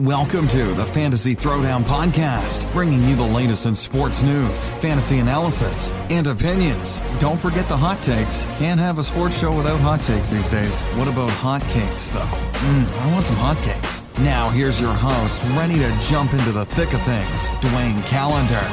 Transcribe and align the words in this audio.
Welcome 0.00 0.48
to 0.48 0.74
the 0.74 0.86
Fantasy 0.86 1.36
Throwdown 1.36 1.84
Podcast, 1.84 2.68
bringing 2.72 3.04
you 3.04 3.14
the 3.14 3.22
latest 3.22 3.64
in 3.64 3.76
sports 3.76 4.24
news, 4.24 4.68
fantasy 4.80 5.20
analysis, 5.20 5.92
and 6.10 6.26
opinions. 6.26 7.00
Don't 7.20 7.38
forget 7.38 7.68
the 7.68 7.76
hot 7.76 8.02
takes. 8.02 8.46
Can't 8.58 8.80
have 8.80 8.98
a 8.98 9.04
sports 9.04 9.38
show 9.38 9.56
without 9.56 9.78
hot 9.78 10.02
takes 10.02 10.32
these 10.32 10.48
days. 10.48 10.82
What 10.96 11.06
about 11.06 11.30
hot 11.30 11.62
cakes, 11.68 12.10
though? 12.10 12.18
Mmm, 12.18 13.02
I 13.02 13.12
want 13.12 13.24
some 13.24 13.36
hot 13.36 13.56
cakes. 13.58 14.02
Now, 14.18 14.48
here's 14.48 14.80
your 14.80 14.92
host, 14.92 15.40
ready 15.56 15.74
to 15.74 15.96
jump 16.02 16.32
into 16.32 16.50
the 16.50 16.66
thick 16.66 16.92
of 16.92 17.00
things, 17.02 17.50
Dwayne 17.60 18.04
Calendar. 18.08 18.64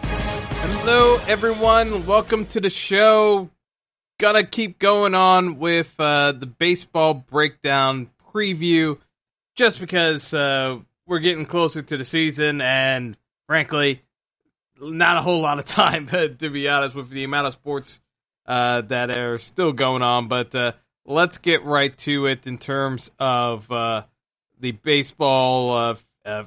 Hello, 0.00 1.18
everyone. 1.26 2.06
Welcome 2.06 2.46
to 2.46 2.60
the 2.62 2.70
show. 2.70 3.50
Gonna 4.18 4.42
keep 4.42 4.78
going 4.78 5.14
on 5.14 5.58
with 5.58 5.94
uh, 5.98 6.32
the 6.32 6.46
baseball 6.46 7.12
breakdown 7.12 8.08
preview 8.32 8.96
just 9.54 9.80
because 9.80 10.32
uh, 10.32 10.78
we're 11.06 11.18
getting 11.18 11.46
closer 11.46 11.82
to 11.82 11.96
the 11.96 12.04
season, 12.04 12.60
and 12.60 13.16
frankly, 13.46 14.02
not 14.80 15.16
a 15.16 15.22
whole 15.22 15.40
lot 15.40 15.58
of 15.58 15.64
time 15.66 16.06
to 16.06 16.50
be 16.50 16.68
honest 16.68 16.94
with 16.94 17.10
the 17.10 17.24
amount 17.24 17.46
of 17.46 17.52
sports 17.52 18.00
uh, 18.46 18.80
that 18.82 19.10
are 19.10 19.38
still 19.38 19.72
going 19.72 20.02
on. 20.02 20.28
But 20.28 20.54
uh, 20.54 20.72
let's 21.04 21.38
get 21.38 21.64
right 21.64 21.96
to 21.98 22.26
it 22.26 22.46
in 22.46 22.58
terms 22.58 23.10
of 23.18 23.70
uh, 23.70 24.04
the 24.58 24.72
baseball 24.72 25.96
uh, 26.24 26.44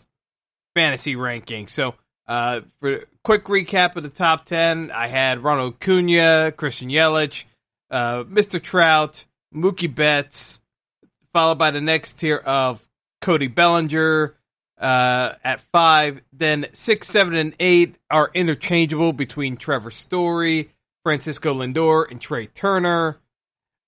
fantasy 0.74 1.16
ranking. 1.16 1.68
So, 1.68 1.96
uh, 2.28 2.62
for 2.80 3.06
quick 3.24 3.46
recap 3.46 3.96
of 3.96 4.04
the 4.04 4.10
top 4.10 4.46
ten, 4.46 4.92
I 4.92 5.08
had 5.08 5.44
Ronald 5.44 5.76
Acuna, 5.76 6.52
Christian 6.56 6.90
Yelich, 6.90 7.46
Mr. 7.92 8.62
Trout, 8.62 9.26
Mookie 9.54 9.94
Betts, 9.94 10.60
followed 11.32 11.60
by 11.60 11.72
the 11.72 11.82
next 11.82 12.14
tier 12.14 12.38
of 12.38 12.85
Cody 13.26 13.48
Bellinger 13.48 14.36
uh, 14.78 15.34
at 15.44 15.60
five. 15.60 16.22
Then 16.32 16.68
six, 16.74 17.08
seven, 17.08 17.34
and 17.34 17.56
eight 17.60 17.96
are 18.12 18.30
interchangeable 18.36 19.14
between 19.14 19.58
Trevor 19.58 19.90
Story, 19.90 20.70
Francisco 21.04 21.56
Lindor, 21.56 22.10
and 22.12 22.22
Trea 22.22 22.46
Turner. 22.46 23.18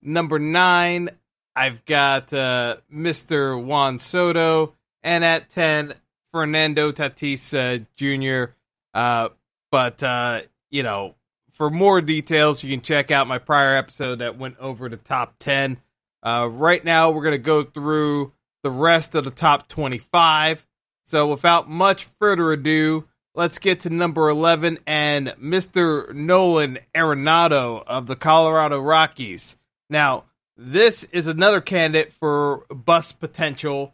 Number 0.02 0.40
nine, 0.40 1.10
I've 1.56 1.86
got 1.86 2.34
uh, 2.34 2.78
Mr. 2.92 3.64
Juan 3.64 4.00
Soto. 4.00 4.74
And 5.04 5.24
at 5.24 5.52
10, 5.52 5.94
Fernando 6.32 6.92
Tatis 6.92 7.54
uh, 7.54 7.86
Jr. 7.96 8.54
Uh, 8.96 9.30
but, 9.72 10.02
uh, 10.02 10.42
you 10.72 10.82
know, 10.82 11.14
for 11.52 11.70
more 11.70 12.02
details, 12.02 12.64
you 12.64 12.72
can 12.72 12.82
check 12.82 13.12
out 13.12 13.28
my 13.28 13.38
prior 13.38 13.76
episode 13.76 14.18
that 14.18 14.40
went 14.40 14.58
over 14.58 14.90
the 14.90 14.98
top 14.98 15.36
10. 15.38 15.78
Uh, 16.24 16.50
right 16.52 16.84
now, 16.84 17.12
we're 17.12 17.22
going 17.22 17.34
to 17.34 17.38
go 17.38 17.62
through 17.62 18.34
the 18.68 18.72
rest 18.72 19.16
of 19.16 19.24
the 19.24 19.32
top 19.32 19.70
25. 19.70 20.68
So 21.06 21.30
without 21.30 21.70
much 21.70 22.04
further 22.20 22.52
ado, 22.52 23.08
let's 23.34 23.60
get 23.60 23.80
to 23.82 23.90
number 23.90 24.28
11 24.28 24.80
and 24.86 25.30
Mr. 25.42 26.14
Nolan 26.14 26.80
Arenado 26.94 27.82
of 27.88 28.08
the 28.08 28.18
Colorado 28.18 28.82
Rockies. 28.82 29.56
Now, 29.90 30.26
this 30.58 31.06
is 31.14 31.28
another 31.28 31.62
candidate 31.62 32.12
for 32.12 32.66
bust 32.70 33.22
potential, 33.22 33.94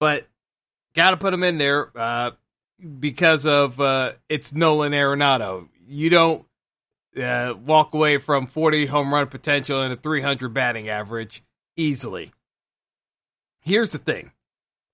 but 0.00 0.26
got 0.94 1.10
to 1.10 1.18
put 1.18 1.34
him 1.34 1.42
in 1.42 1.58
there 1.58 1.90
uh, 1.94 2.30
because 2.98 3.44
of 3.44 3.78
uh, 3.78 4.12
it's 4.30 4.54
Nolan 4.54 4.92
Arenado. 4.92 5.68
You 5.86 6.08
don't 6.08 6.46
uh, 7.14 7.52
walk 7.62 7.92
away 7.92 8.16
from 8.16 8.46
40 8.46 8.86
home 8.86 9.12
run 9.12 9.26
potential 9.26 9.82
and 9.82 9.92
a 9.92 9.96
300 9.96 10.54
batting 10.54 10.88
average 10.88 11.44
easily. 11.76 12.32
Here's 13.64 13.92
the 13.92 13.98
thing 13.98 14.32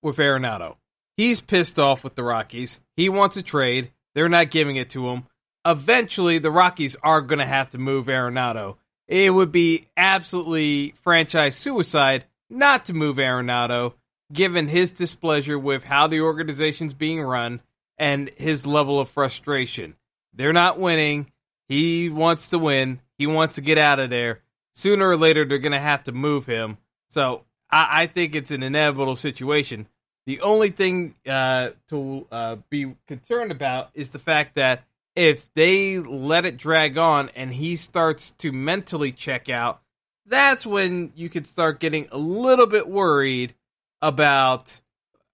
with 0.01 0.17
Arenado. 0.17 0.75
He's 1.17 1.41
pissed 1.41 1.77
off 1.77 2.03
with 2.03 2.15
the 2.15 2.23
Rockies. 2.23 2.79
He 2.95 3.09
wants 3.09 3.35
a 3.35 3.43
trade. 3.43 3.91
They're 4.15 4.29
not 4.29 4.49
giving 4.49 4.77
it 4.77 4.89
to 4.91 5.09
him. 5.09 5.25
Eventually, 5.65 6.39
the 6.39 6.51
Rockies 6.51 6.95
are 7.03 7.21
going 7.21 7.39
to 7.39 7.45
have 7.45 7.69
to 7.71 7.77
move 7.77 8.07
Arenado. 8.07 8.77
It 9.07 9.33
would 9.33 9.51
be 9.51 9.87
absolutely 9.97 10.93
franchise 11.03 11.55
suicide 11.55 12.25
not 12.49 12.85
to 12.85 12.93
move 12.93 13.17
Arenado, 13.17 13.93
given 14.31 14.67
his 14.67 14.91
displeasure 14.91 15.59
with 15.59 15.83
how 15.83 16.07
the 16.07 16.21
organization's 16.21 16.93
being 16.93 17.21
run 17.21 17.61
and 17.97 18.31
his 18.37 18.65
level 18.65 18.99
of 18.99 19.09
frustration. 19.09 19.95
They're 20.33 20.53
not 20.53 20.79
winning. 20.79 21.31
He 21.67 22.09
wants 22.09 22.49
to 22.49 22.59
win. 22.59 23.01
He 23.17 23.27
wants 23.27 23.55
to 23.55 23.61
get 23.61 23.77
out 23.77 23.99
of 23.99 24.09
there. 24.09 24.39
Sooner 24.75 25.07
or 25.07 25.17
later, 25.17 25.45
they're 25.45 25.59
going 25.59 25.73
to 25.73 25.79
have 25.79 26.03
to 26.03 26.11
move 26.11 26.45
him. 26.45 26.77
So 27.09 27.43
I, 27.71 28.03
I 28.03 28.05
think 28.07 28.35
it's 28.35 28.51
an 28.51 28.63
inevitable 28.63 29.15
situation. 29.15 29.87
The 30.25 30.41
only 30.41 30.69
thing 30.69 31.15
uh, 31.27 31.69
to 31.89 32.27
uh, 32.31 32.57
be 32.69 32.95
concerned 33.07 33.51
about 33.51 33.89
is 33.93 34.11
the 34.11 34.19
fact 34.19 34.55
that 34.55 34.83
if 35.15 35.51
they 35.55 35.99
let 35.99 36.45
it 36.45 36.57
drag 36.57 36.97
on 36.97 37.29
and 37.29 37.53
he 37.53 37.75
starts 37.75 38.31
to 38.39 38.51
mentally 38.51 39.11
check 39.11 39.49
out, 39.49 39.81
that's 40.25 40.65
when 40.65 41.11
you 41.15 41.29
could 41.29 41.47
start 41.47 41.79
getting 41.79 42.07
a 42.11 42.17
little 42.17 42.67
bit 42.67 42.87
worried 42.87 43.53
about 44.01 44.79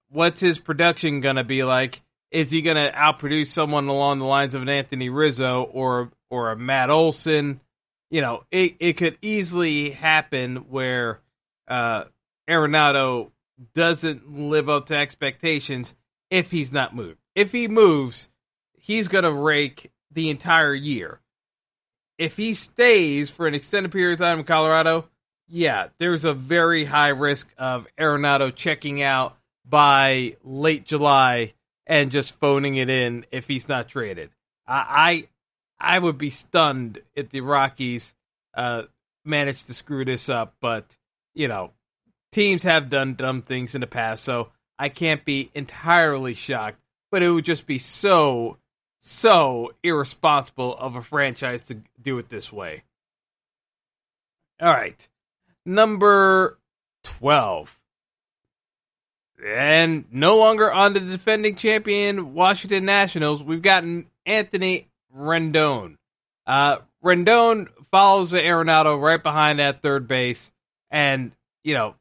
what's 0.09 0.41
his 0.41 0.57
production 0.57 1.21
going 1.21 1.35
to 1.35 1.43
be 1.43 1.63
like. 1.63 2.01
Is 2.31 2.51
he 2.51 2.61
going 2.61 2.75
to 2.77 2.91
outproduce 2.91 3.47
someone 3.47 3.87
along 3.87 4.19
the 4.19 4.25
lines 4.25 4.55
of 4.55 4.61
an 4.61 4.69
Anthony 4.69 5.09
Rizzo 5.09 5.63
or 5.63 6.11
or 6.29 6.51
a 6.51 6.57
Matt 6.57 6.89
Olson? 6.89 7.61
You 8.09 8.21
know, 8.21 8.43
it, 8.51 8.75
it 8.79 8.93
could 8.93 9.17
easily 9.21 9.91
happen 9.91 10.57
where 10.69 11.19
uh, 11.67 12.05
Arenado 12.47 13.31
doesn't 13.73 14.37
live 14.37 14.69
up 14.69 14.87
to 14.87 14.95
expectations 14.95 15.95
if 16.29 16.51
he's 16.51 16.71
not 16.71 16.95
moved. 16.95 17.19
If 17.35 17.51
he 17.51 17.67
moves, 17.67 18.29
he's 18.77 19.07
going 19.07 19.23
to 19.23 19.33
rake 19.33 19.91
the 20.11 20.29
entire 20.29 20.73
year. 20.73 21.19
If 22.17 22.37
he 22.37 22.53
stays 22.53 23.29
for 23.29 23.47
an 23.47 23.53
extended 23.53 23.91
period 23.91 24.13
of 24.13 24.19
time 24.19 24.39
in 24.39 24.45
Colorado, 24.45 25.07
yeah, 25.47 25.87
there's 25.97 26.25
a 26.25 26.33
very 26.33 26.85
high 26.85 27.09
risk 27.09 27.53
of 27.57 27.87
Arenado 27.97 28.53
checking 28.53 29.01
out 29.01 29.37
by 29.67 30.35
late 30.43 30.85
July 30.85 31.53
and 31.85 32.11
just 32.11 32.35
phoning 32.39 32.75
it 32.75 32.89
in 32.89 33.25
if 33.31 33.47
he's 33.47 33.69
not 33.69 33.87
traded. 33.87 34.31
I 34.67 35.27
I, 35.79 35.95
I 35.95 35.99
would 35.99 36.17
be 36.17 36.31
stunned 36.31 37.01
if 37.15 37.29
the 37.29 37.41
Rockies 37.41 38.15
uh, 38.53 38.83
managed 39.23 39.67
to 39.67 39.73
screw 39.73 40.03
this 40.03 40.27
up, 40.27 40.55
but 40.59 40.97
you 41.33 41.47
know 41.47 41.71
teams 42.31 42.63
have 42.63 42.89
done 42.89 43.15
dumb 43.15 43.41
things 43.41 43.75
in 43.75 43.81
the 43.81 43.87
past, 43.87 44.23
so 44.23 44.49
I 44.79 44.89
can't 44.89 45.25
be 45.25 45.51
entirely 45.53 46.33
shocked. 46.33 46.79
But 47.09 47.23
it 47.23 47.31
would 47.31 47.45
just 47.45 47.65
be 47.65 47.77
so, 47.77 48.57
so 49.01 49.73
irresponsible 49.81 50.75
of 50.77 50.95
a 50.95 51.01
franchise 51.01 51.63
to 51.65 51.77
do 52.01 52.17
it 52.17 52.29
this 52.29 52.51
way. 52.51 52.83
All 54.61 54.69
right. 54.69 55.07
Number 55.65 56.57
12. 57.03 57.79
And 59.45 60.05
no 60.11 60.37
longer 60.37 60.71
on 60.71 60.93
the 60.93 60.99
defending 60.99 61.55
champion 61.55 62.33
Washington 62.33 62.85
Nationals, 62.85 63.43
we've 63.43 63.61
gotten 63.61 64.07
Anthony 64.25 64.87
Rendon. 65.15 65.97
Uh, 66.45 66.77
Rendon 67.03 67.67
follows 67.91 68.31
the 68.31 68.39
Arenado 68.39 68.99
right 68.99 69.21
behind 69.21 69.61
at 69.61 69.81
third 69.81 70.07
base. 70.07 70.51
And, 70.89 71.31
you 71.63 71.75
know, 71.75 71.95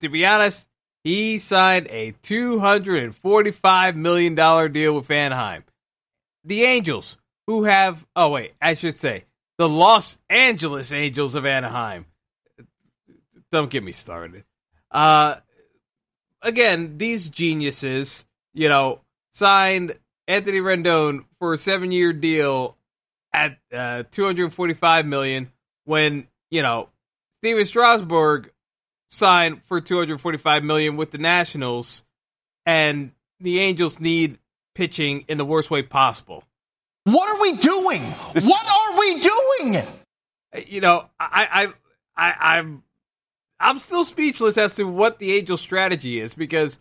to 0.00 0.08
be 0.08 0.26
honest, 0.26 0.66
he 1.04 1.38
signed 1.38 1.86
a 1.90 2.12
$245 2.22 3.94
million 3.94 4.34
deal 4.72 4.94
with 4.96 5.10
Anaheim. 5.10 5.64
The 6.44 6.64
Angels, 6.64 7.16
who 7.46 7.64
have, 7.64 8.04
oh, 8.14 8.30
wait, 8.30 8.54
I 8.60 8.74
should 8.74 8.98
say, 8.98 9.24
the 9.58 9.68
Los 9.68 10.18
Angeles 10.28 10.92
Angels 10.92 11.34
of 11.34 11.46
Anaheim. 11.46 12.06
Don't 13.50 13.70
get 13.70 13.82
me 13.82 13.92
started. 13.92 14.44
Uh, 14.90 15.36
again, 16.42 16.98
these 16.98 17.28
geniuses, 17.28 18.26
you 18.54 18.68
know, 18.68 19.00
signed 19.32 19.96
Anthony 20.26 20.60
Rendon 20.60 21.24
for 21.38 21.54
a 21.54 21.58
seven 21.58 21.92
year 21.92 22.12
deal 22.12 22.76
at 23.32 23.58
uh, 23.72 24.04
245 24.10 25.06
million 25.06 25.48
when 25.84 26.26
you 26.50 26.62
know 26.62 26.88
Stephen 27.40 27.64
Strasburg 27.64 28.50
signed 29.10 29.62
for 29.62 29.80
245 29.80 30.64
million 30.64 30.96
with 30.96 31.10
the 31.10 31.18
Nationals, 31.18 32.04
and 32.64 33.12
the 33.40 33.60
Angels 33.60 34.00
need 34.00 34.38
pitching 34.74 35.24
in 35.28 35.38
the 35.38 35.44
worst 35.44 35.70
way 35.70 35.82
possible. 35.82 36.44
What 37.04 37.28
are 37.28 37.40
we 37.40 37.56
doing? 37.56 38.02
What 38.02 38.66
are 38.68 38.98
we 38.98 39.20
doing? 39.20 39.76
Uh, 39.76 40.60
you 40.66 40.80
know, 40.80 41.08
I, 41.20 41.72
I, 42.16 42.30
I, 42.30 42.58
I'm, 42.58 42.82
I'm 43.60 43.78
still 43.78 44.04
speechless 44.04 44.58
as 44.58 44.74
to 44.74 44.84
what 44.84 45.18
the 45.18 45.36
Angels' 45.36 45.60
strategy 45.60 46.20
is 46.20 46.34
because 46.34 46.78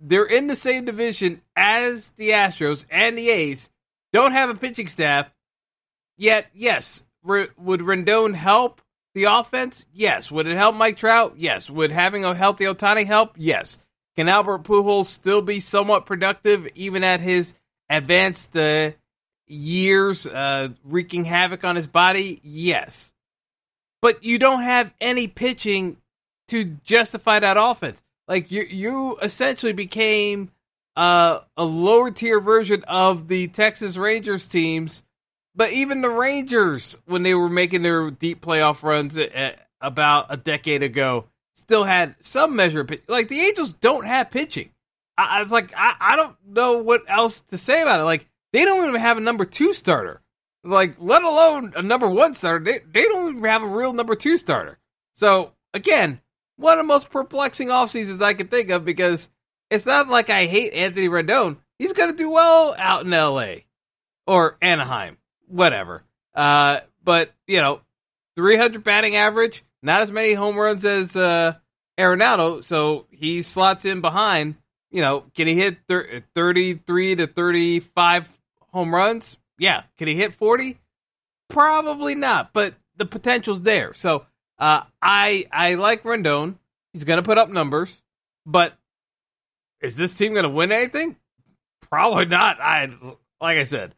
they're 0.00 0.26
in 0.26 0.46
the 0.46 0.56
same 0.56 0.84
division 0.84 1.42
as 1.56 2.10
the 2.12 2.30
Astros 2.30 2.84
and 2.90 3.16
the 3.16 3.30
A's. 3.30 3.70
Don't 4.12 4.32
have 4.32 4.50
a 4.50 4.54
pitching 4.54 4.88
staff 4.88 5.30
yet. 6.16 6.46
Yes, 6.54 7.02
would 7.22 7.80
Rendon 7.80 8.34
help 8.34 8.80
the 9.18 9.24
offense? 9.24 9.84
Yes. 9.92 10.30
Would 10.30 10.46
it 10.46 10.56
help 10.56 10.76
Mike 10.76 10.96
Trout? 10.96 11.34
Yes. 11.36 11.68
Would 11.68 11.90
having 11.90 12.24
a 12.24 12.34
healthy 12.34 12.64
Ohtani 12.64 13.04
help? 13.04 13.34
Yes. 13.36 13.78
Can 14.16 14.28
Albert 14.28 14.62
Pujols 14.62 15.06
still 15.06 15.42
be 15.42 15.60
somewhat 15.60 16.06
productive 16.06 16.68
even 16.74 17.04
at 17.04 17.20
his 17.20 17.54
advanced 17.90 18.56
uh, 18.56 18.92
years, 19.46 20.26
uh, 20.26 20.68
wreaking 20.84 21.24
havoc 21.24 21.64
on 21.64 21.76
his 21.76 21.88
body? 21.88 22.40
Yes. 22.42 23.12
But 24.00 24.22
you 24.22 24.38
don't 24.38 24.62
have 24.62 24.94
any 25.00 25.26
pitching 25.26 25.96
to 26.48 26.64
justify 26.84 27.40
that 27.40 27.56
offense. 27.58 28.00
Like 28.28 28.52
you, 28.52 28.62
you 28.62 29.18
essentially 29.20 29.72
became 29.72 30.52
uh, 30.96 31.40
a 31.56 31.64
lower 31.64 32.10
tier 32.10 32.40
version 32.40 32.84
of 32.86 33.26
the 33.26 33.48
Texas 33.48 33.96
Rangers 33.96 34.46
teams. 34.46 35.02
But 35.58 35.72
even 35.72 36.02
the 36.02 36.08
Rangers, 36.08 36.96
when 37.06 37.24
they 37.24 37.34
were 37.34 37.48
making 37.48 37.82
their 37.82 38.12
deep 38.12 38.40
playoff 38.40 38.84
runs 38.84 39.18
at, 39.18 39.32
at 39.32 39.68
about 39.80 40.26
a 40.30 40.36
decade 40.36 40.84
ago, 40.84 41.26
still 41.56 41.82
had 41.82 42.14
some 42.20 42.54
measure 42.54 42.82
of 42.82 42.86
pitch. 42.86 43.02
Like 43.08 43.26
the 43.26 43.40
Angels 43.40 43.72
don't 43.72 44.06
have 44.06 44.30
pitching. 44.30 44.70
I, 45.18 45.40
I 45.40 45.42
was 45.42 45.50
like, 45.50 45.72
I, 45.76 45.96
I 45.98 46.16
don't 46.16 46.36
know 46.46 46.84
what 46.84 47.02
else 47.08 47.40
to 47.48 47.58
say 47.58 47.82
about 47.82 47.98
it. 47.98 48.04
Like 48.04 48.28
they 48.52 48.64
don't 48.64 48.88
even 48.88 49.00
have 49.00 49.18
a 49.18 49.20
number 49.20 49.44
two 49.44 49.74
starter. 49.74 50.22
Like 50.62 50.94
let 51.00 51.24
alone 51.24 51.72
a 51.74 51.82
number 51.82 52.08
one 52.08 52.34
starter. 52.34 52.64
They 52.64 52.78
they 52.88 53.02
don't 53.02 53.30
even 53.30 53.44
have 53.44 53.64
a 53.64 53.68
real 53.68 53.92
number 53.92 54.14
two 54.14 54.38
starter. 54.38 54.78
So 55.16 55.54
again, 55.74 56.20
one 56.56 56.78
of 56.78 56.84
the 56.84 56.88
most 56.88 57.10
perplexing 57.10 57.72
off 57.72 57.90
seasons 57.90 58.22
I 58.22 58.34
can 58.34 58.46
think 58.46 58.70
of 58.70 58.84
because 58.84 59.28
it's 59.72 59.86
not 59.86 60.06
like 60.06 60.30
I 60.30 60.46
hate 60.46 60.72
Anthony 60.72 61.08
Rendon. 61.08 61.56
He's 61.80 61.94
gonna 61.94 62.12
do 62.12 62.30
well 62.30 62.76
out 62.78 63.06
in 63.06 63.12
L.A. 63.12 63.66
or 64.26 64.56
Anaheim, 64.62 65.18
whatever. 65.48 66.02
Uh, 66.34 66.80
but 67.02 67.32
you 67.46 67.60
know, 67.60 67.80
300 68.36 68.84
batting 68.84 69.16
average, 69.16 69.64
not 69.82 70.02
as 70.02 70.12
many 70.12 70.32
home 70.32 70.56
runs 70.56 70.84
as 70.84 71.16
uh, 71.16 71.54
Arenado, 71.98 72.64
so 72.64 73.06
he 73.10 73.42
slots 73.42 73.84
in 73.84 74.00
behind. 74.00 74.54
You 74.90 75.02
know, 75.02 75.24
can 75.34 75.46
he 75.46 75.54
hit 75.54 75.78
thir- 75.86 76.22
33 76.34 77.16
to 77.16 77.26
35 77.26 78.38
home 78.72 78.94
runs? 78.94 79.36
Yeah. 79.58 79.82
Can 79.98 80.08
he 80.08 80.14
hit 80.14 80.32
40? 80.32 80.78
Probably 81.48 82.14
not, 82.14 82.52
but 82.52 82.74
the 82.96 83.04
potential's 83.06 83.62
there. 83.62 83.94
So 83.94 84.26
uh, 84.58 84.82
I 85.00 85.46
I 85.50 85.74
like 85.74 86.02
Rendon. 86.02 86.56
He's 86.92 87.04
going 87.04 87.18
to 87.18 87.22
put 87.22 87.38
up 87.38 87.48
numbers, 87.48 88.02
but 88.44 88.74
is 89.80 89.96
this 89.96 90.16
team 90.16 90.32
going 90.32 90.44
to 90.44 90.48
win 90.50 90.72
anything? 90.72 91.16
Probably 91.90 92.26
not. 92.26 92.60
I 92.60 92.90
like 93.40 93.58
I 93.58 93.64
said, 93.64 93.94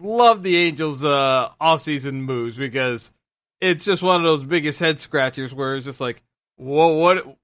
love 0.00 0.42
the 0.42 0.56
Angels' 0.56 1.04
uh, 1.04 1.50
off-season 1.60 2.22
moves 2.22 2.56
because 2.56 3.12
it's 3.60 3.84
just 3.84 4.02
one 4.02 4.16
of 4.16 4.22
those 4.22 4.42
biggest 4.42 4.80
head 4.80 4.98
scratchers 5.00 5.54
where 5.54 5.76
it's 5.76 5.84
just 5.84 6.00
like, 6.00 6.22
whoa, 6.56 6.94
what? 6.94 7.36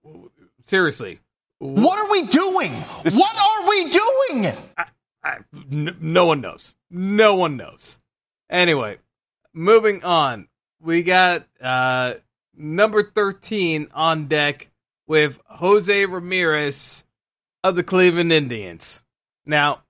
Seriously, 0.64 1.20
what 1.58 1.98
are 1.98 2.10
we 2.10 2.26
doing? 2.26 2.72
This, 3.02 3.16
what 3.16 3.36
are 3.36 3.68
we 3.68 3.90
doing? 3.90 4.52
I, 4.76 4.84
I, 5.22 5.36
n- 5.70 5.96
no 6.00 6.26
one 6.26 6.40
knows. 6.40 6.74
No 6.90 7.36
one 7.36 7.56
knows. 7.56 7.98
Anyway, 8.50 8.98
moving 9.52 10.04
on. 10.04 10.48
We 10.80 11.02
got 11.02 11.46
uh, 11.60 12.14
number 12.56 13.02
13 13.02 13.88
on 13.94 14.26
deck 14.26 14.70
with 15.06 15.40
Jose 15.46 16.06
Ramirez 16.06 17.04
of 17.64 17.76
the 17.76 17.82
Cleveland 17.82 18.32
Indians. 18.32 19.02
Now, 19.44 19.82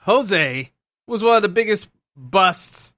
Jose 0.00 0.72
was 1.06 1.22
one 1.22 1.36
of 1.36 1.42
the 1.42 1.48
biggest 1.48 1.88
busts 2.16 2.94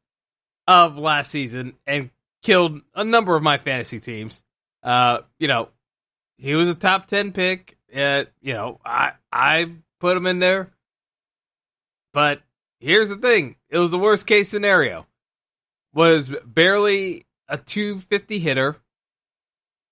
of 0.66 0.96
last 0.96 1.30
season 1.30 1.74
and 1.86 2.10
killed 2.42 2.80
a 2.94 3.04
number 3.04 3.36
of 3.36 3.42
my 3.42 3.58
fantasy 3.58 4.00
teams. 4.00 4.42
Uh, 4.82 5.20
you 5.38 5.48
know, 5.48 5.68
he 6.36 6.54
was 6.54 6.68
a 6.68 6.74
top 6.74 7.06
10 7.06 7.32
pick. 7.32 7.76
Uh, 7.94 8.24
you 8.40 8.52
know, 8.52 8.80
I 8.84 9.12
I 9.32 9.72
put 9.98 10.16
him 10.16 10.26
in 10.26 10.38
there. 10.38 10.70
But 12.12 12.42
here's 12.80 13.08
the 13.08 13.16
thing. 13.16 13.56
It 13.70 13.78
was 13.78 13.90
the 13.90 13.98
worst 13.98 14.26
case 14.26 14.48
scenario. 14.48 15.06
Was 15.92 16.32
barely 16.44 17.26
a 17.48 17.56
250 17.56 18.38
hitter. 18.38 18.76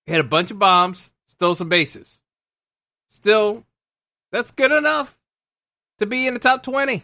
Hit 0.05 0.21
a 0.21 0.25
bunch 0.25 0.51
of 0.51 0.59
bombs, 0.59 1.13
stole 1.27 1.57
some 1.57 1.69
bases. 1.69 2.21
Still, 3.11 3.65
that's 4.31 4.53
good 4.53 4.71
enough 4.71 5.19
to 5.99 6.07
be 6.07 6.27
in 6.27 6.35
the 6.35 6.41
top 6.41 6.63
20. 6.63 7.03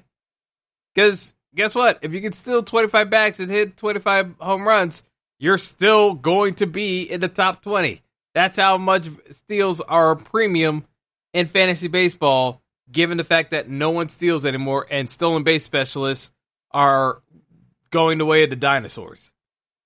Because 0.95 1.33
guess 1.55 1.75
what? 1.75 1.99
If 2.03 2.13
you 2.13 2.21
can 2.21 2.33
steal 2.33 2.63
25 2.63 3.11
bags 3.11 3.41
and 3.41 3.51
hit 3.51 3.77
25 3.77 4.35
home 4.41 4.67
runs, 4.67 5.03
you're 5.39 5.59
still 5.59 6.15
going 6.15 6.55
to 6.57 6.67
be 6.67 7.03
in 7.03 7.21
the 7.21 7.29
top 7.29 7.63
20. 7.63 8.03
That's 8.35 8.59
how 8.59 8.79
much 8.79 9.09
steals 9.31 9.81
are 9.81 10.13
a 10.13 10.17
premium 10.17 10.85
in 11.33 11.47
fantasy 11.47 11.89
baseball, 11.89 12.63
given 12.91 13.19
the 13.19 13.25
fact 13.25 13.51
that 13.51 13.69
no 13.69 13.91
one 13.91 14.09
steals 14.09 14.45
anymore 14.45 14.87
and 14.91 15.09
stolen 15.11 15.43
base 15.43 15.65
specialists 15.65 16.33
are 16.71 17.23
going 17.91 18.19
the 18.19 18.25
way 18.25 18.45
of 18.45 18.51
the 18.51 18.57
dinosaurs. 18.57 19.33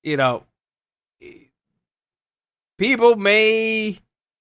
You 0.03 0.17
know, 0.17 0.45
people 2.79 3.17
may 3.17 3.99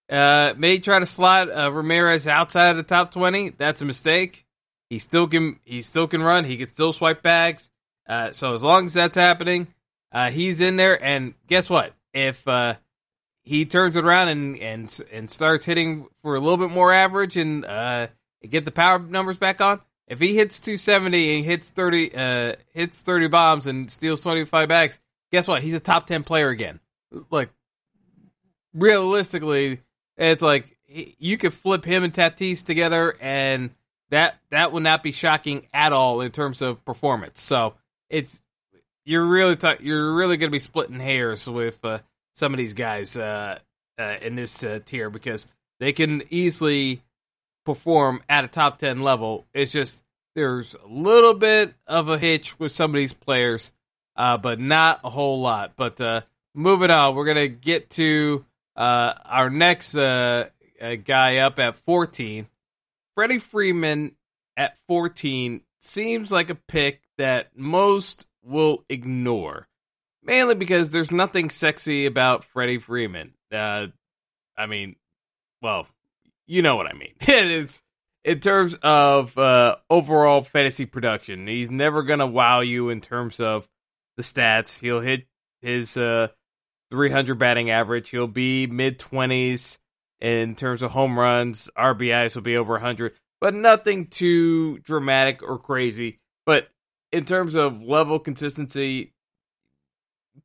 uh, 0.09 0.53
may 0.57 0.77
try 0.79 0.99
to 0.99 1.05
slot 1.05 1.49
uh, 1.49 1.71
Ramirez 1.71 2.27
outside 2.27 2.71
of 2.71 2.77
the 2.77 2.83
top 2.83 3.11
20. 3.11 3.49
That's 3.57 3.81
a 3.81 3.85
mistake. 3.85 4.44
He 4.89 4.99
still 4.99 5.27
can 5.27 5.59
he 5.63 5.81
still 5.81 6.07
can 6.07 6.21
run. 6.21 6.45
He 6.45 6.57
can 6.57 6.69
still 6.69 6.93
swipe 6.93 7.21
bags. 7.21 7.69
Uh, 8.07 8.31
so 8.31 8.53
as 8.53 8.63
long 8.63 8.85
as 8.85 8.93
that's 8.93 9.15
happening, 9.15 9.67
uh, 10.11 10.29
he's 10.29 10.61
in 10.61 10.75
there. 10.75 11.01
And 11.03 11.33
guess 11.47 11.69
what? 11.69 11.93
If 12.13 12.47
uh, 12.47 12.75
he 13.43 13.65
turns 13.65 13.95
it 13.95 14.05
around 14.05 14.29
and 14.29 14.57
and 14.59 15.01
and 15.11 15.31
starts 15.31 15.65
hitting 15.65 16.07
for 16.21 16.35
a 16.35 16.39
little 16.39 16.57
bit 16.57 16.69
more 16.69 16.93
average 16.93 17.35
and 17.37 17.65
uh, 17.65 18.07
get 18.47 18.65
the 18.65 18.71
power 18.71 18.99
numbers 18.99 19.37
back 19.37 19.59
on, 19.59 19.81
if 20.07 20.19
he 20.19 20.35
hits 20.35 20.59
270 20.59 21.37
and 21.37 21.45
hits 21.45 21.69
30 21.69 22.15
uh, 22.15 22.53
hits 22.73 23.01
30 23.01 23.27
bombs 23.27 23.67
and 23.67 23.89
steals 23.89 24.21
25 24.21 24.69
bags, 24.69 24.99
guess 25.31 25.47
what? 25.47 25.61
He's 25.61 25.73
a 25.73 25.79
top 25.79 26.05
10 26.05 26.23
player 26.23 26.49
again. 26.49 26.79
Like 27.31 27.49
realistically, 28.73 29.81
it's 30.15 30.41
like 30.41 30.77
you 30.87 31.37
could 31.37 31.53
flip 31.53 31.85
him 31.85 32.03
and 32.03 32.13
Tatis 32.13 32.63
together 32.63 33.17
and 33.19 33.71
that 34.09 34.39
that 34.51 34.71
would 34.71 34.83
not 34.83 35.03
be 35.03 35.11
shocking 35.11 35.67
at 35.73 35.93
all 35.93 36.21
in 36.21 36.31
terms 36.31 36.61
of 36.61 36.83
performance. 36.85 37.41
So 37.41 37.75
it's 38.09 38.39
you're 39.05 39.25
really 39.25 39.55
t- 39.55 39.75
you're 39.81 40.13
really 40.13 40.37
going 40.37 40.49
to 40.49 40.55
be 40.55 40.59
splitting 40.59 40.99
hairs 40.99 41.49
with 41.49 41.83
uh, 41.83 41.99
some 42.33 42.53
of 42.53 42.57
these 42.57 42.73
guys 42.73 43.17
uh, 43.17 43.59
uh, 43.99 44.15
in 44.21 44.35
this 44.35 44.63
uh, 44.63 44.79
tier 44.85 45.09
because 45.09 45.47
they 45.79 45.93
can 45.93 46.23
easily 46.29 47.01
perform 47.65 48.21
at 48.29 48.43
a 48.43 48.47
top 48.47 48.79
ten 48.79 49.01
level. 49.01 49.45
It's 49.53 49.71
just 49.71 50.03
there's 50.35 50.75
a 50.75 50.87
little 50.87 51.33
bit 51.33 51.73
of 51.87 52.09
a 52.09 52.17
hitch 52.17 52.59
with 52.59 52.71
some 52.71 52.91
of 52.91 52.95
these 52.95 53.13
players, 53.13 53.71
uh, 54.15 54.37
but 54.37 54.59
not 54.59 55.01
a 55.03 55.09
whole 55.09 55.39
lot. 55.39 55.73
But 55.75 55.99
uh, 56.01 56.21
moving 56.53 56.91
on, 56.91 57.15
we're 57.15 57.25
gonna 57.25 57.47
get 57.47 57.89
to 57.91 58.45
our 58.75 59.49
next 59.49 59.93
guy 59.93 61.37
up 61.37 61.59
at 61.59 61.77
14 61.77 62.47
Freddie 63.15 63.39
Freeman 63.39 64.15
at 64.57 64.77
14 64.87 65.61
seems 65.79 66.31
like 66.31 66.49
a 66.49 66.55
pick 66.55 67.01
that 67.17 67.57
most 67.57 68.27
will 68.43 68.83
ignore, 68.89 69.67
mainly 70.21 70.55
because 70.55 70.91
there's 70.91 71.11
nothing 71.11 71.49
sexy 71.49 72.05
about 72.05 72.43
Freddie 72.43 72.77
Freeman. 72.77 73.33
Uh, 73.51 73.87
I 74.57 74.65
mean, 74.65 74.97
well, 75.61 75.87
you 76.45 76.61
know 76.61 76.75
what 76.75 76.87
I 76.87 76.93
mean. 76.93 77.13
it 77.21 77.45
is 77.45 77.81
in 78.23 78.39
terms 78.39 78.77
of 78.81 79.37
uh, 79.37 79.77
overall 79.89 80.41
fantasy 80.41 80.85
production. 80.85 81.47
He's 81.47 81.71
never 81.71 82.03
gonna 82.03 82.27
wow 82.27 82.59
you 82.59 82.89
in 82.89 82.99
terms 82.99 83.39
of 83.39 83.67
the 84.17 84.23
stats. 84.23 84.79
He'll 84.79 85.01
hit 85.01 85.25
his 85.61 85.95
uh, 85.95 86.27
300 86.91 87.39
batting 87.39 87.69
average. 87.69 88.09
He'll 88.09 88.27
be 88.27 88.67
mid 88.67 88.99
20s 88.99 89.77
in 90.19 90.55
terms 90.55 90.81
of 90.81 90.91
home 90.91 91.17
runs, 91.17 91.69
RBIs 91.77 92.35
will 92.35 92.41
be 92.41 92.57
over 92.57 92.73
100. 92.73 93.13
but 93.41 93.53
nothing 93.53 94.07
too 94.07 94.79
dramatic 94.79 95.43
or 95.43 95.59
crazy. 95.59 96.19
But 96.45 96.69
in 97.11 97.25
terms 97.25 97.55
of 97.55 97.83
level 97.83 98.19
consistency, 98.19 99.13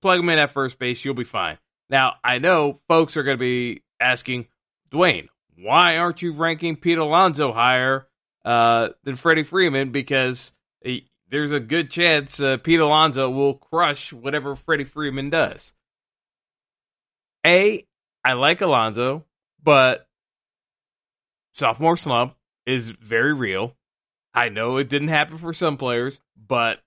plug 0.00 0.20
him 0.20 0.28
in 0.28 0.38
at 0.38 0.50
first 0.50 0.78
base, 0.78 1.04
you'll 1.04 1.14
be 1.14 1.24
fine. 1.24 1.58
Now, 1.88 2.14
I 2.22 2.38
know 2.38 2.72
folks 2.72 3.16
are 3.16 3.22
going 3.22 3.36
to 3.36 3.40
be 3.40 3.82
asking, 4.00 4.46
Dwayne, 4.90 5.28
why 5.56 5.98
aren't 5.98 6.22
you 6.22 6.32
ranking 6.32 6.76
Pete 6.76 6.98
Alonso 6.98 7.52
higher 7.52 8.06
uh, 8.44 8.90
than 9.04 9.16
Freddie 9.16 9.42
Freeman? 9.42 9.90
Because 9.90 10.52
he, 10.82 11.08
there's 11.28 11.52
a 11.52 11.60
good 11.60 11.90
chance 11.90 12.40
uh, 12.40 12.56
Pete 12.58 12.80
Alonso 12.80 13.30
will 13.30 13.54
crush 13.54 14.12
whatever 14.12 14.56
Freddie 14.56 14.84
Freeman 14.84 15.30
does. 15.30 15.72
A, 17.46 17.84
I 18.24 18.34
like 18.34 18.60
Alonso, 18.60 19.24
but 19.62 20.06
sophomore 21.52 21.96
slump 21.96 22.34
is 22.66 22.88
very 22.88 23.32
real. 23.32 23.76
I 24.32 24.48
know 24.48 24.76
it 24.76 24.88
didn't 24.88 25.08
happen 25.08 25.38
for 25.38 25.52
some 25.52 25.76
players, 25.76 26.20
but 26.36 26.80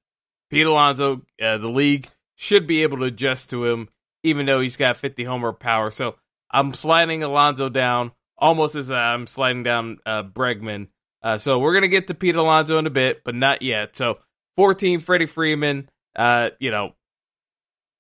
Pete 0.50 0.66
Alonso, 0.66 1.22
uh, 1.42 1.58
the 1.58 1.70
league 1.70 2.08
should 2.36 2.68
be 2.68 2.84
able 2.84 2.98
to 2.98 3.06
adjust 3.06 3.50
to 3.50 3.66
him, 3.66 3.90
even 4.24 4.46
though 4.46 4.62
he's 4.62 4.78
got 4.78 4.98
50 4.98 5.24
homer 5.24 5.52
power. 5.52 5.92
So 5.92 6.16
I'm 6.50 6.74
sliding 6.74 7.24
Alonso 7.24 7.70
down 7.70 8.12
almost 8.38 8.76
as 8.76 8.92
I'm 8.92 9.28
sliding 9.28 9.64
down 9.64 10.00
uh, 10.06 10.24
Bregman. 10.24 10.88
Uh, 11.22 11.38
so 11.38 11.60
we're 11.60 11.74
gonna 11.74 11.88
get 11.88 12.08
to 12.08 12.14
Pete 12.14 12.36
Alonso 12.36 12.78
in 12.78 12.88
a 12.88 12.92
bit, 12.92 13.24
but 13.24 13.36
not 13.36 13.62
yet. 13.62 13.96
So 13.96 14.20
14, 14.58 15.00
Freddie 15.00 15.26
Freeman. 15.26 15.90
Uh, 16.16 16.52
you 16.60 16.70
know, 16.70 16.94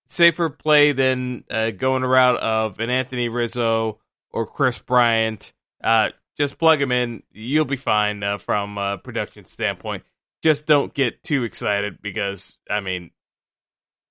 safer 0.07 0.49
play 0.49 0.91
than 0.91 1.43
uh, 1.49 1.71
going 1.71 2.03
around 2.03 2.37
of 2.37 2.79
an 2.79 2.91
Anthony 2.91 3.27
Rizzo 3.29 3.99
or 4.33 4.45
Kris 4.45 4.79
Bryant. 4.79 5.53
Uh, 5.83 6.09
just 6.35 6.57
plug 6.57 6.81
him 6.81 6.91
in. 6.91 7.23
You'll 7.31 7.65
be 7.65 7.75
fine 7.75 8.23
uh, 8.23 8.37
from 8.39 8.77
a 8.77 8.97
production 8.97 9.45
standpoint. 9.45 10.03
Just 10.41 10.65
don't 10.65 10.93
get 10.93 11.23
too 11.23 11.43
excited 11.43 12.01
because, 12.01 12.57
I 12.69 12.81
mean, 12.81 13.11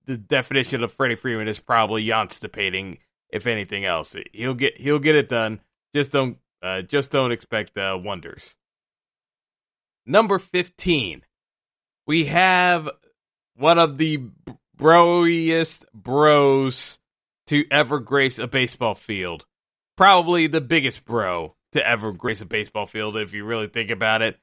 the 0.07 0.17
definition 0.17 0.83
of 0.83 0.93
Freddie 0.93 1.17
Freeman 1.17 1.49
is 1.49 1.59
probably 1.59 2.09
constipating, 2.09 2.99
if 3.29 3.47
anything 3.47 3.85
else. 3.85 4.17
He'll 4.33 4.55
get 4.55 4.81
he'll 4.81 4.99
get 4.99 5.17
it 5.17 5.29
done. 5.29 5.61
Just 5.95 6.13
don't 6.13 6.39
uh, 6.63 6.83
just 6.83 7.11
don't 7.11 7.33
expect 7.33 7.77
uh, 7.77 7.99
wonders. 8.03 8.57
Number 10.07 10.39
fifteen, 10.39 11.23
we 12.07 12.27
have 12.27 12.89
one 13.55 13.79
of 13.79 13.99
the 13.99 14.25
broiest 14.75 15.85
bros 15.93 16.99
to 17.47 17.65
ever 17.71 18.01
grace 18.01 18.39
a 18.39 18.47
baseball 18.47 18.95
field. 18.95 19.47
Probably 19.97 20.47
the 20.47 20.61
biggest 20.61 21.05
bro 21.05 21.55
to 21.73 21.87
ever 21.87 22.13
grace 22.13 22.41
a 22.41 22.47
baseball 22.47 22.87
field, 22.87 23.17
if 23.17 23.33
you 23.33 23.45
really 23.45 23.67
think 23.67 23.91
about 23.91 24.23
it. 24.23 24.39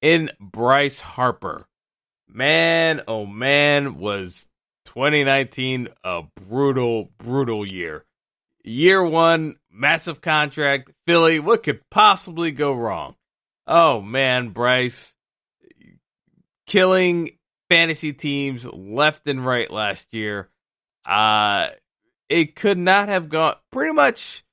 In 0.00 0.30
Bryce 0.40 1.00
Harper. 1.00 1.66
Man, 2.28 3.02
oh 3.06 3.24
man, 3.26 3.98
was 3.98 4.48
2019 4.86 5.88
a 6.04 6.22
brutal, 6.34 7.10
brutal 7.18 7.66
year. 7.66 8.04
Year 8.64 9.04
one, 9.04 9.56
massive 9.70 10.20
contract, 10.20 10.90
Philly. 11.06 11.38
What 11.38 11.62
could 11.62 11.88
possibly 11.90 12.50
go 12.50 12.72
wrong? 12.72 13.14
Oh 13.66 14.00
man, 14.00 14.48
Bryce 14.50 15.14
killing 16.66 17.30
fantasy 17.68 18.12
teams 18.12 18.66
left 18.66 19.26
and 19.28 19.44
right 19.44 19.70
last 19.70 20.08
year. 20.12 20.50
Uh 21.04 21.68
it 22.28 22.56
could 22.56 22.78
not 22.78 23.08
have 23.08 23.28
gone 23.28 23.54
pretty 23.70 23.92
much 23.92 24.44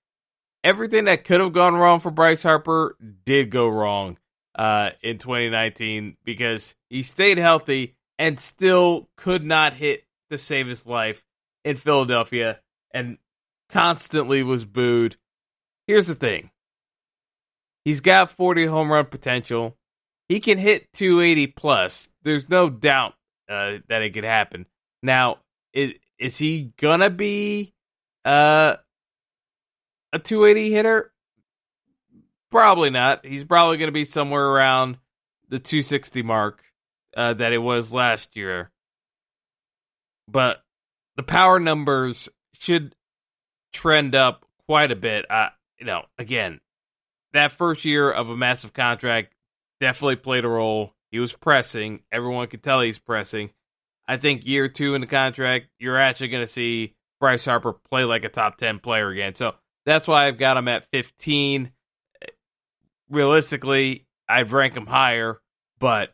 everything 0.63 1.05
that 1.05 1.24
could 1.24 1.41
have 1.41 1.53
gone 1.53 1.75
wrong 1.75 2.00
for 2.00 2.12
Bryce 2.12 2.43
Harper 2.43 2.96
did 3.25 3.50
go 3.50 3.67
wrong 3.67 4.17
uh 4.55 4.91
in 5.01 5.17
2019 5.17 6.15
because 6.24 6.75
he 6.89 7.01
stayed 7.01 7.38
healthy 7.38 7.96
and 8.20 8.39
still 8.39 9.10
could 9.17 9.43
not 9.43 9.74
hit 9.74 10.05
to 10.29 10.38
save 10.38 10.67
his 10.67 10.86
life 10.86 11.24
in 11.65 11.75
Philadelphia 11.75 12.60
and 12.93 13.17
constantly 13.70 14.43
was 14.43 14.65
booed. 14.65 15.17
Here's 15.88 16.08
the 16.08 16.15
thing. 16.15 16.51
He's 17.84 18.01
got 18.01 18.29
40 18.29 18.65
home 18.67 18.91
run 18.91 19.05
potential. 19.05 19.77
He 20.29 20.39
can 20.39 20.58
hit 20.58 20.91
280 20.93 21.48
plus. 21.48 22.10
There's 22.22 22.50
no 22.50 22.70
doubt 22.70 23.13
uh, 23.50 23.79
that 23.89 24.01
it 24.01 24.13
could 24.13 24.24
happen. 24.24 24.65
Now, 25.01 25.39
is, 25.74 25.93
is 26.17 26.38
he 26.38 26.72
gonna 26.77 27.10
be 27.10 27.74
uh, 28.24 28.75
a 30.13 30.20
280 30.20 30.72
hitter? 30.72 31.12
Probably 32.50 32.89
not. 32.89 33.25
He's 33.25 33.43
probably 33.43 33.77
gonna 33.77 33.91
be 33.91 34.05
somewhere 34.05 34.46
around 34.46 34.98
the 35.50 35.60
260 35.60 36.22
mark 36.22 36.63
uh, 37.17 37.34
that 37.34 37.51
it 37.51 37.58
was 37.58 37.91
last 37.91 38.36
year. 38.36 38.72
But 40.27 40.63
the 41.15 41.24
power 41.24 41.60
numbers 41.60 42.29
should 42.60 42.96
trend 43.74 44.15
up 44.15 44.46
quite 44.67 44.91
a 44.91 44.96
bit. 44.96 45.25
You 45.79 45.86
know, 45.86 46.05
again, 46.17 46.62
that 47.34 47.51
first 47.51 47.86
year 47.86 48.10
of 48.10 48.29
a 48.29 48.38
massive 48.38 48.74
contract 48.74 49.34
definitely 49.79 50.15
played 50.17 50.46
a 50.46 50.50
role. 50.50 50.93
He 51.12 51.20
was 51.20 51.34
pressing. 51.34 52.01
Everyone 52.12 52.48
could 52.48 52.63
tell 52.63 52.82
he's 52.82 53.00
pressing. 53.00 53.51
I 54.08 54.17
think 54.17 54.46
year 54.46 54.67
two 54.67 54.96
in 54.96 55.01
the 55.01 55.08
contract, 55.08 55.67
you're 55.79 55.98
actually 55.98 56.29
going 56.29 56.43
to 56.43 56.48
see 56.51 56.96
Bryce 57.20 57.46
Harper 57.46 57.74
play 57.74 58.03
like 58.03 58.24
a 58.24 58.29
top 58.29 58.58
10 58.58 58.79
player 58.79 59.10
again. 59.10 59.36
So 59.36 59.53
that's 59.85 60.07
why 60.07 60.27
I've 60.27 60.37
got 60.37 60.57
him 60.57 60.67
at 60.67 60.85
15. 60.91 61.71
Realistically, 63.09 64.05
I'd 64.27 64.51
rank 64.51 64.75
him 64.75 64.85
higher, 64.85 65.39
but 65.79 66.13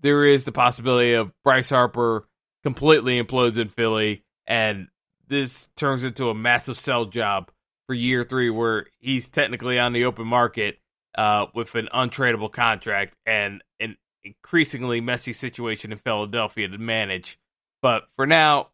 there 0.00 0.24
is 0.24 0.44
the 0.44 0.52
possibility 0.52 1.12
of 1.12 1.32
Bryce 1.44 1.70
Harper 1.70 2.24
completely 2.62 3.22
implodes 3.22 3.58
in 3.58 3.68
Philly 3.68 4.24
and 4.46 4.88
this 5.28 5.68
turns 5.76 6.04
into 6.04 6.28
a 6.28 6.34
massive 6.34 6.76
sell 6.76 7.06
job 7.06 7.50
for 7.86 7.94
year 7.94 8.22
three 8.22 8.50
where 8.50 8.86
he's 8.98 9.28
technically 9.28 9.78
on 9.78 9.92
the 9.92 10.04
open 10.04 10.26
market 10.26 10.78
uh, 11.16 11.46
with 11.54 11.74
an 11.74 11.88
untradeable 11.92 12.52
contract 12.52 13.14
and 13.24 13.62
an 13.80 13.96
increasingly 14.24 15.00
messy 15.00 15.32
situation 15.32 15.90
in 15.90 15.98
Philadelphia 15.98 16.68
to 16.68 16.78
manage. 16.78 17.38
But 17.80 18.04
for 18.16 18.26
now, 18.26 18.68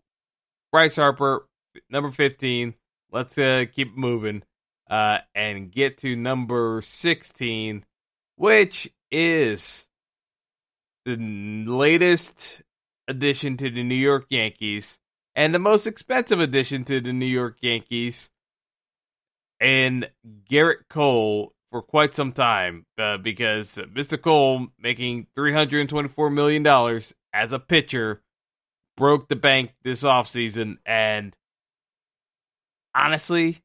Bryce 0.72 0.96
Harper, 0.96 1.46
number 1.88 2.10
15. 2.10 2.74
Let's 3.10 3.36
uh, 3.38 3.64
keep 3.72 3.96
moving 3.96 4.42
uh, 4.90 5.18
and 5.34 5.70
get 5.70 5.98
to 5.98 6.16
number 6.16 6.80
16, 6.82 7.84
which 8.36 8.90
is 9.10 9.88
the 11.04 11.16
latest 11.16 12.62
addition 13.06 13.56
to 13.56 13.70
the 13.70 13.82
New 13.82 13.94
York 13.94 14.26
Yankees 14.28 14.98
and 15.34 15.54
the 15.54 15.58
most 15.58 15.86
expensive 15.86 16.40
addition 16.40 16.84
to 16.84 17.00
the 17.00 17.12
New 17.12 17.26
York 17.26 17.58
Yankees 17.62 18.30
and 19.60 20.10
Gerrit 20.50 20.88
Cole 20.90 21.54
for 21.70 21.82
quite 21.82 22.14
some 22.14 22.32
time 22.32 22.86
uh, 22.98 23.18
because 23.18 23.76
Mr. 23.94 24.20
Cole 24.20 24.68
making 24.78 25.26
$324 25.36 26.32
million 26.32 27.00
as 27.32 27.52
a 27.52 27.58
pitcher 27.58 28.22
broke 28.96 29.28
the 29.28 29.36
bank 29.36 29.74
this 29.82 30.02
offseason. 30.02 30.78
And 30.84 31.36
honestly, 32.98 33.58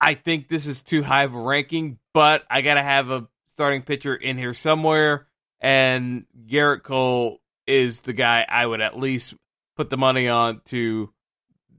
I 0.00 0.14
think 0.14 0.48
this 0.48 0.66
is 0.66 0.82
too 0.82 1.02
high 1.02 1.24
of 1.24 1.34
a 1.34 1.40
ranking, 1.40 1.98
but 2.14 2.44
I 2.50 2.62
got 2.62 2.74
to 2.74 2.82
have 2.82 3.10
a 3.10 3.28
starting 3.46 3.82
pitcher 3.82 4.14
in 4.14 4.38
here 4.38 4.54
somewhere. 4.54 5.26
And 5.60 6.26
Gerrit 6.46 6.82
Cole 6.82 7.40
is 7.66 8.02
the 8.02 8.12
guy 8.12 8.44
I 8.48 8.66
would 8.66 8.80
at 8.80 8.98
least 8.98 9.34
put 9.76 9.90
the 9.90 9.96
money 9.96 10.28
on 10.28 10.60
to 10.66 11.12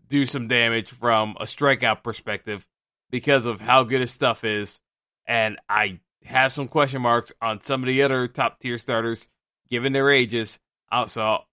do 0.08 0.26
some 0.26 0.48
damage 0.48 0.90
from 0.90 1.36
a 1.40 1.44
strikeout 1.44 2.04
perspective 2.04 2.66
because 3.10 3.46
of 3.46 3.60
how 3.60 3.84
good 3.84 4.02
his 4.02 4.12
stuff 4.12 4.44
is. 4.44 4.80
And 5.28 5.58
I 5.68 6.00
have 6.26 6.52
some 6.52 6.68
question 6.68 7.02
marks 7.02 7.34
on 7.42 7.62
some 7.62 7.84
of 7.84 7.88
the 7.88 8.04
other 8.04 8.28
top 8.28 8.60
tier 8.60 8.78
starters 8.78 9.28
given 9.70 9.92
their 9.92 10.10
ages. 10.10 10.60
Also, 10.92 11.44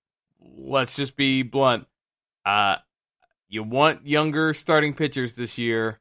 let's 0.41 0.97
just 0.97 1.17
be 1.17 1.43
blunt. 1.43 1.87
Uh, 2.45 2.77
you 3.51 3.65
want 3.65 4.07
younger 4.07 4.55
starting 4.55 4.95
pitchers 4.95 5.35
this 5.35 5.59
year, 5.59 6.01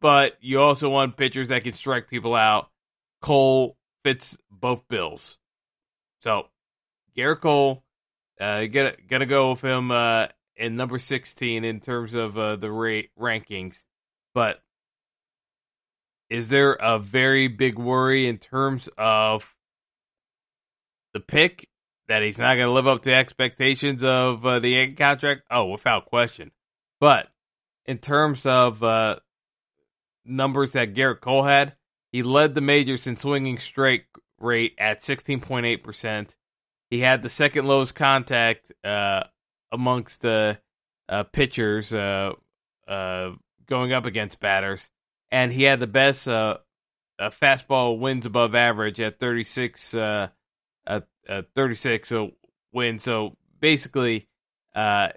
but 0.00 0.36
you 0.40 0.60
also 0.60 0.88
want 0.88 1.16
pitchers 1.16 1.48
that 1.48 1.64
can 1.64 1.72
strike 1.72 2.08
people 2.08 2.34
out. 2.34 2.70
Cole 3.20 3.76
fits 4.04 4.38
both 4.50 4.86
bills. 4.88 5.38
So, 6.22 6.46
Gerrit 7.16 7.40
Cole, 7.40 7.82
uh, 8.40 8.66
gonna 8.66 8.94
gonna 9.08 9.26
go 9.26 9.50
with 9.50 9.62
him 9.62 9.90
uh, 9.90 10.28
in 10.54 10.76
number 10.76 10.98
sixteen 10.98 11.64
in 11.64 11.80
terms 11.80 12.14
of 12.14 12.38
uh, 12.38 12.56
the 12.56 12.70
rate 12.70 13.10
rankings. 13.18 13.82
But 14.32 14.62
is 16.30 16.48
there 16.48 16.74
a 16.74 16.98
very 16.98 17.48
big 17.48 17.78
worry 17.78 18.28
in 18.28 18.38
terms 18.38 18.88
of 18.96 19.54
the 21.14 21.20
pick 21.20 21.68
that 22.08 22.22
he's 22.22 22.38
not 22.38 22.54
going 22.54 22.66
to 22.66 22.72
live 22.72 22.86
up 22.86 23.02
to 23.02 23.14
expectations 23.14 24.04
of 24.04 24.44
uh, 24.44 24.58
the 24.58 24.70
Yankee 24.70 24.94
contract? 24.94 25.42
Oh, 25.50 25.66
without 25.66 26.06
question. 26.06 26.52
But 27.00 27.28
in 27.84 27.98
terms 27.98 28.46
of 28.46 28.82
uh, 28.82 29.16
numbers 30.24 30.72
that 30.72 30.94
Gerrit 30.94 31.20
Cole 31.20 31.42
had, 31.42 31.74
he 32.12 32.22
led 32.22 32.54
the 32.54 32.60
majors 32.60 33.06
in 33.06 33.16
swinging 33.16 33.58
strike 33.58 34.06
rate 34.40 34.74
at 34.78 35.00
16.8%. 35.00 36.36
He 36.90 37.00
had 37.00 37.22
the 37.22 37.28
second 37.28 37.66
lowest 37.66 37.94
contact 37.94 38.72
uh, 38.84 39.24
amongst 39.72 40.22
the 40.22 40.58
uh, 41.08 41.24
pitchers 41.24 41.92
uh, 41.92 42.32
uh, 42.86 43.30
going 43.66 43.92
up 43.92 44.06
against 44.06 44.40
batters. 44.40 44.88
And 45.30 45.52
he 45.52 45.64
had 45.64 45.80
the 45.80 45.86
best 45.86 46.28
uh, 46.28 46.58
fastball 47.20 47.98
wins 47.98 48.26
above 48.26 48.54
average 48.54 49.00
at 49.00 49.18
36, 49.18 49.94
uh, 51.28 51.42
36 51.54 52.08
so 52.08 52.32
win. 52.72 52.98
So 52.98 53.36
basically, 53.60 54.28
uh, 54.74 55.08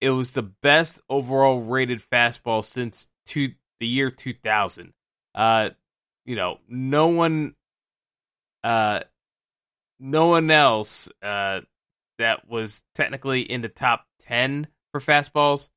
it 0.00 0.10
was 0.10 0.30
the 0.30 0.42
best 0.42 1.00
overall 1.08 1.60
rated 1.60 2.00
fastball 2.00 2.64
since 2.64 3.08
two, 3.26 3.52
the 3.78 3.86
year 3.86 4.10
2000. 4.10 4.92
Uh, 5.34 5.70
you 6.24 6.36
know, 6.36 6.58
no 6.68 7.08
one, 7.08 7.54
uh, 8.64 9.00
no 9.98 10.26
one 10.28 10.50
else 10.50 11.08
uh, 11.22 11.60
that 12.18 12.48
was 12.48 12.82
technically 12.94 13.42
in 13.42 13.60
the 13.60 13.68
top 13.68 14.06
10 14.20 14.66
for 14.92 15.00
fastballs 15.00 15.68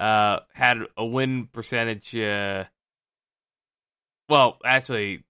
uh, 0.00 0.40
had 0.54 0.78
a 0.96 1.04
win 1.04 1.48
percentage. 1.52 2.16
Uh, 2.16 2.64
well, 4.28 4.58
actually, 4.64 5.24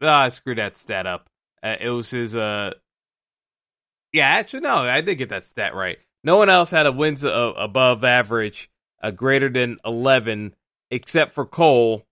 I 0.00 0.28
screwed 0.30 0.58
that 0.58 0.76
stat 0.76 1.06
up. 1.06 1.30
Uh, 1.62 1.76
it 1.80 1.90
was 1.90 2.10
his. 2.10 2.36
Uh, 2.36 2.74
yeah, 4.16 4.28
actually, 4.28 4.60
no, 4.60 4.76
I 4.76 5.02
did 5.02 5.16
get 5.16 5.28
that 5.28 5.44
stat 5.44 5.74
right. 5.74 5.98
No 6.24 6.38
one 6.38 6.48
else 6.48 6.70
had 6.70 6.86
a 6.86 6.92
wins 6.92 7.22
above 7.22 8.02
average, 8.02 8.70
uh, 9.02 9.10
greater 9.10 9.50
than 9.50 9.78
11, 9.84 10.54
except 10.90 11.32
for 11.32 11.44
Cole 11.44 12.02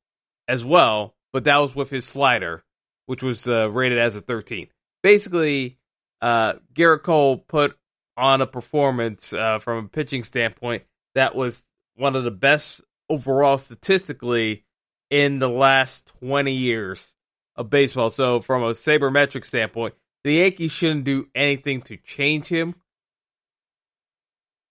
as 0.47 0.63
well, 0.63 1.15
but 1.33 1.45
that 1.45 1.57
was 1.57 1.75
with 1.75 1.89
his 1.89 2.05
slider, 2.05 2.63
which 3.07 3.23
was 3.23 3.49
uh, 3.49 3.71
rated 3.71 3.99
as 3.99 4.17
a 4.17 4.21
13. 4.21 4.69
Basically, 5.03 5.79
uh, 6.21 6.55
Gerrit 6.75 7.03
Cole 7.03 7.39
put 7.39 7.77
on 8.19 8.43
a 8.43 8.47
performance 8.47 9.33
uh, 9.33 9.59
from 9.59 9.87
a 9.87 9.89
pitching 9.89 10.23
standpoint 10.25 10.83
that 11.15 11.35
was 11.35 11.65
one 11.97 12.17
of 12.17 12.25
the 12.25 12.31
best 12.31 12.83
overall 13.09 13.57
statistically 13.57 14.65
in 15.09 15.39
the 15.39 15.49
last 15.49 16.13
20 16.21 16.53
years 16.53 17.15
of 17.57 17.71
baseball. 17.71 18.11
So, 18.11 18.41
from 18.41 18.63
a 18.63 18.71
sabermetric 18.71 19.47
standpoint, 19.47 19.95
the 20.25 20.33
Yankees 20.35 20.73
shouldn't 20.73 21.05
do 21.05 21.29
anything 21.35 21.83
to 21.83 21.97
change 21.97 22.49
him 22.49 22.75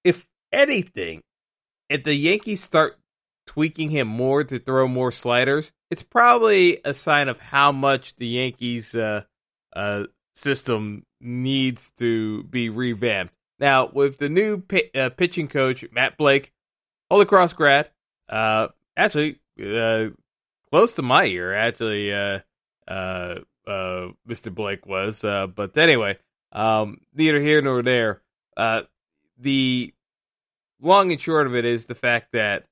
if 0.04 0.28
anything, 0.52 1.24
if 1.90 2.04
the 2.04 2.14
Yankees 2.14 2.62
start 2.62 3.00
tweaking 3.48 3.90
him 3.90 4.08
more 4.08 4.44
to 4.44 4.60
throw 4.60 4.88
more 4.88 5.12
sliders, 5.12 5.72
it's 5.90 6.04
probably 6.04 6.80
a 6.84 6.94
sign 6.94 7.30
of 7.30 7.40
how 7.40 7.72
much 7.72 8.16
the 8.16 8.28
Yankees 8.28 8.96
uh, 8.96 9.24
uh, 9.76 10.06
system 10.34 11.06
needs 11.22 11.92
to 11.92 12.44
be 12.44 12.70
revamped. 12.70 13.36
Now, 13.60 13.88
with 13.88 14.18
the 14.18 14.30
new 14.30 14.58
p- 14.58 14.90
uh, 14.96 15.10
pitching 15.10 15.48
coach, 15.48 15.86
Matt 15.92 16.18
Blake, 16.18 16.52
Holy 17.10 17.26
Cross 17.26 17.54
grad, 17.54 17.90
uh, 18.28 18.70
actually 18.98 19.40
uh, 19.64 20.08
close 20.70 20.96
to 20.96 21.02
my 21.02 21.24
year, 21.24 21.54
actually, 21.54 22.14
uh, 23.68 24.10
Mr. 24.28 24.54
Blake 24.54 24.86
was. 24.86 25.22
but 25.22 25.78
anyway, 25.78 26.18
um, 26.52 27.02
neither 27.14 27.40
here 27.40 27.62
nor 27.62 27.82
there 27.82 28.22
the 29.38 29.94
long 30.82 31.12
and 31.12 31.22
short 31.22 31.48
of 31.48 31.56
it 31.56 31.66
is 31.66 31.86
the 31.86 31.96
fact 31.96 32.32
that 32.34 32.66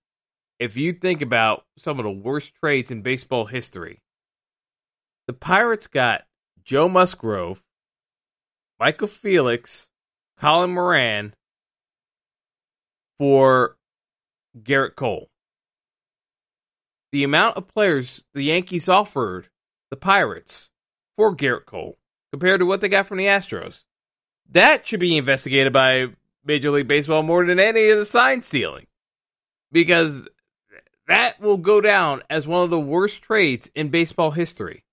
if 0.60 0.78
you 0.78 0.94
think 0.94 1.22
about 1.22 1.66
some 1.78 2.00
of 2.00 2.04
the 2.04 2.12
worst 2.12 2.54
trades 2.56 2.92
in 2.92 3.02
baseball 3.02 3.46
history, 3.46 4.02
the 5.28 5.34
Pirates 5.34 5.88
got 5.88 6.24
Joe 6.64 6.88
Musgrove, 6.88 7.64
Michael 8.80 9.08
Feliz, 9.08 9.88
Colin 10.40 10.72
Moran 10.72 11.34
for 13.18 13.78
Gerrit 14.60 14.96
Cole. 14.96 15.30
The 17.12 17.24
amount 17.24 17.58
of 17.58 17.68
players 17.68 18.24
the 18.34 18.44
Yankees 18.44 18.88
offered 18.88 19.50
the 19.90 19.98
Pirates 19.98 20.71
for 21.16 21.36
Gerrit 21.36 21.66
Cole 21.66 21.98
compared 22.32 22.60
to 22.60 22.66
what 22.66 22.82
they 22.82 22.90
got 22.90 23.08
from 23.08 23.18
the 23.18 23.26
Astros. 23.26 23.84
That 24.50 24.86
should 24.86 25.00
be 25.00 25.18
investigated 25.18 25.74
by 25.74 26.08
Major 26.44 26.72
League 26.72 26.88
Baseball 26.88 27.24
more 27.24 27.46
than 27.46 27.60
any 27.60 27.90
of 27.90 27.98
the 27.98 28.06
sign 28.06 28.42
stealing 28.42 28.88
because 29.72 30.28
that 31.08 31.40
will 31.40 31.58
go 31.58 31.82
down 31.82 32.24
as 32.30 32.48
one 32.48 32.64
of 32.64 32.70
the 32.70 32.80
worst 32.80 33.22
trades 33.22 33.70
in 33.76 33.90
baseball 33.90 34.32
history. 34.32 34.84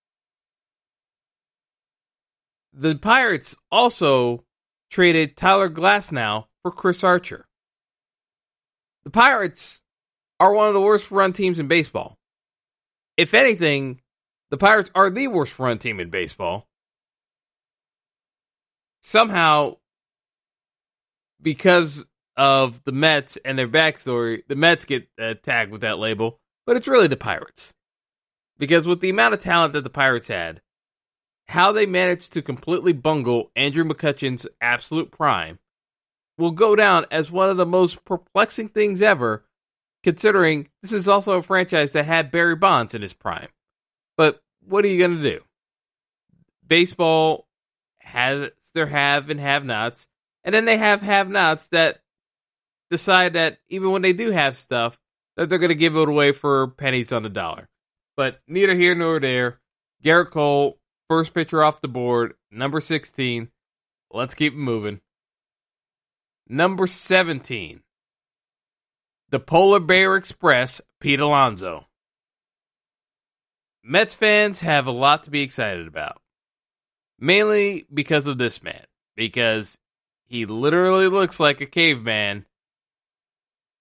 The 2.73 2.97
Pirates 2.97 3.57
also 3.73 4.45
traded 4.91 5.37
Tyler 5.37 5.69
Glasnow 5.69 6.47
for 6.63 6.71
Chris 6.71 7.03
Archer. 7.03 7.47
The 9.05 9.11
Pirates 9.11 9.81
are 10.39 10.53
one 10.53 10.69
of 10.69 10.75
the 10.75 10.81
worst 10.81 11.11
run 11.11 11.33
teams 11.33 11.59
in 11.59 11.67
baseball. 11.67 12.19
If 13.17 13.35
anything, 13.35 14.01
the 14.51 14.57
Pirates 14.57 14.91
are 14.95 15.11
the 15.11 15.29
worst 15.29 15.59
run 15.59 15.79
team 15.79 16.01
in 16.01 16.11
baseball. 16.11 16.69
Somehow, 19.03 19.77
because 21.41 22.05
of 22.37 22.83
the 22.85 22.93
Mets 22.93 23.39
and 23.45 23.59
their 23.59 23.69
backstory, 23.69 24.43
the 24.49 24.57
Mets 24.57 24.85
get 24.85 25.09
uh, 25.21 25.35
tagged 25.43 25.73
with 25.73 25.83
that 25.83 25.99
label, 25.99 26.41
but 26.67 26.77
it's 26.77 26.89
really 26.89 27.09
the 27.09 27.17
Pirates. 27.17 27.75
Because 28.59 28.87
with 28.87 29.01
the 29.01 29.11
amount 29.11 29.35
of 29.35 29.41
talent 29.41 29.73
that 29.73 29.85
the 29.85 29.91
Pirates 29.91 30.29
had, 30.29 30.61
how 31.49 31.73
they 31.73 31.87
managed 31.87 32.33
to 32.33 32.43
completely 32.43 32.93
bungle 32.93 33.51
Andrew 33.57 33.85
McCutchen's 33.85 34.47
absolute 34.61 35.11
prime 35.11 35.59
will 36.37 36.51
go 36.51 36.77
down 36.77 37.07
as 37.11 37.31
one 37.31 37.51
of 37.51 37.57
the 37.57 37.67
most 37.67 38.05
perplexing 38.05 38.69
things 38.69 39.03
ever, 39.03 39.45
considering 40.03 40.69
this 40.83 40.93
is 40.93 41.09
also 41.09 41.39
a 41.39 41.43
franchise 41.43 41.93
that 41.93 42.05
had 42.05 42.31
Barry 42.31 42.55
Bonds 42.55 42.95
in 42.95 43.03
his 43.03 43.13
prime. 43.13 43.49
What 44.67 44.85
are 44.85 44.89
you 44.89 44.99
going 44.99 45.23
to 45.23 45.31
do? 45.31 45.41
Baseball 46.67 47.47
has 48.01 48.51
their 48.75 48.87
have 48.87 49.31
and 49.31 49.41
have 49.41 49.65
nots, 49.65 50.09
and 50.45 50.55
then 50.55 50.65
they 50.65 50.77
have 50.77 51.03
have 51.03 51.29
nots 51.29 51.69
that 51.69 52.01
decide 52.91 53.35
that 53.35 53.59
even 53.69 53.91
when 53.91 54.03
they 54.03 54.13
do 54.13 54.31
have 54.31 54.57
stuff, 54.57 54.99
that 55.37 55.49
they're 55.49 55.59
going 55.59 55.69
to 55.69 55.75
give 55.75 55.97
it 55.97 56.09
away 56.09 56.33
for 56.33 56.69
pennies 56.69 57.13
on 57.13 57.23
the 57.23 57.29
dollar. 57.29 57.69
But 58.17 58.41
neither 58.47 58.75
here 58.75 58.95
nor 58.95 59.21
there. 59.21 59.61
Gerrit 60.03 60.31
Cole, 60.31 60.79
first 61.09 61.35
pitcher 61.35 61.63
off 61.63 61.81
the 61.81 61.89
board, 61.89 62.35
number 62.51 62.81
16. 62.81 63.49
Let's 64.11 64.35
keep 64.35 64.55
moving. 64.55 65.01
Number 66.49 66.87
17. 66.87 67.83
The 69.31 69.39
Polar 69.39 69.81
Bear 69.81 70.17
Express, 70.17 70.81
Pete 71.01 71.21
Alonso. 71.21 71.88
Mets 73.89 74.15
fans 74.15 74.61
have 74.61 74.87
a 74.87 74.91
lot 74.91 75.23
to 75.23 75.31
be 75.31 75.41
excited 75.41 75.89
about. 75.89 76.21
Mainly 77.19 77.87
because 77.93 78.27
of 78.27 78.37
this 78.37 78.63
man. 78.63 78.85
Because 79.17 79.79
he 80.27 80.45
literally 80.45 81.09
looks 81.09 81.41
like 81.41 81.63
a 81.63 81.67
caveman. 81.67 82.45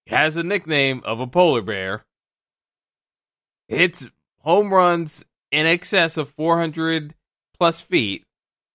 He 0.06 0.14
has 0.14 0.38
a 0.38 0.42
nickname 0.42 1.02
of 1.04 1.20
a 1.20 1.26
polar 1.26 1.60
bear. 1.60 2.06
Hits 3.68 4.06
home 4.38 4.72
runs 4.72 5.26
in 5.52 5.66
excess 5.66 6.16
of 6.16 6.30
400 6.30 7.14
plus 7.58 7.82
feet 7.82 8.24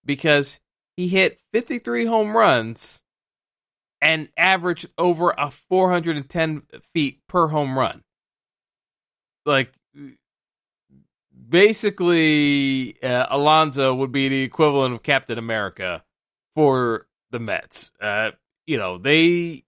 because 0.06 0.60
he 0.96 1.08
hit 1.08 1.39
53 1.52 2.06
home 2.06 2.38
runs 2.38 3.02
and 4.00 4.30
averaged 4.38 4.86
over 5.00 5.32
a 5.32 5.50
410 5.50 6.62
feet 6.93 7.22
per 7.28 7.48
home 7.48 7.76
run. 7.76 8.04
Like, 9.48 9.74
basically, 11.54 13.02
uh, 13.04 13.28
Alonso 13.30 13.94
would 13.94 14.12
be 14.12 14.28
the 14.28 14.42
equivalent 14.42 14.96
of 14.96 15.04
Captain 15.04 15.38
America 15.38 16.04
for 16.56 17.06
the 17.30 17.39
Mets. 17.39 17.92
Uh, 18.02 18.32
you 18.66 18.78
know, 18.78 18.98
they 18.98 19.63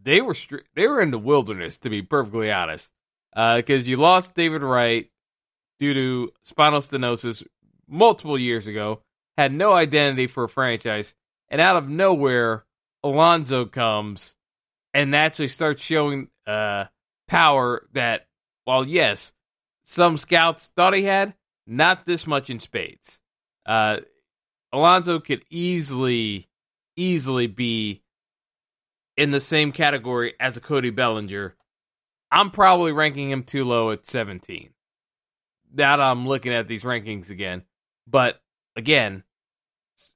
they 0.00 0.20
were 0.20 0.36
they 0.74 0.86
were 0.86 1.02
in 1.02 1.10
the 1.10 1.18
wilderness 1.18 1.78
to 1.78 1.90
be 1.90 2.00
perfectly 2.00 2.52
honest, 2.52 2.92
because 3.34 3.86
uh, 3.86 3.90
you 3.90 3.96
lost 3.96 4.36
David 4.36 4.62
Wright 4.62 5.10
due 5.80 5.94
to 5.94 6.32
spinal 6.42 6.78
stenosis 6.78 7.44
multiple 7.88 8.38
years 8.38 8.68
ago, 8.68 9.02
had 9.36 9.52
no 9.52 9.72
identity 9.72 10.28
for 10.28 10.44
a 10.44 10.48
franchise, 10.48 11.16
and 11.48 11.60
out 11.60 11.76
of 11.76 11.88
nowhere, 11.88 12.64
Alonso 13.02 13.64
comes 13.64 14.36
and 14.94 15.16
actually 15.16 15.48
starts 15.48 15.82
showing 15.82 16.28
uh, 16.46 16.84
power 17.26 17.88
that, 17.94 18.28
while 18.64 18.86
yes, 18.86 19.32
some 19.92 20.16
scouts 20.16 20.70
thought 20.74 20.94
he 20.94 21.04
had, 21.04 21.34
not 21.66 22.06
this 22.06 22.26
much 22.26 22.48
in 22.48 22.58
spades. 22.58 23.20
Uh, 23.66 23.98
Alonso 24.72 25.20
could 25.20 25.44
easily, 25.50 26.48
easily 26.96 27.46
be 27.46 28.02
in 29.18 29.32
the 29.32 29.40
same 29.40 29.70
category 29.70 30.32
as 30.40 30.56
a 30.56 30.62
Cody 30.62 30.88
Bellinger. 30.88 31.54
I'm 32.30 32.50
probably 32.50 32.92
ranking 32.92 33.30
him 33.30 33.42
too 33.42 33.64
low 33.64 33.90
at 33.90 34.06
17. 34.06 34.70
now 35.74 35.96
that 35.96 36.02
I'm 36.02 36.26
looking 36.26 36.54
at 36.54 36.66
these 36.66 36.84
rankings 36.84 37.28
again. 37.28 37.62
But 38.06 38.40
again, 38.74 39.24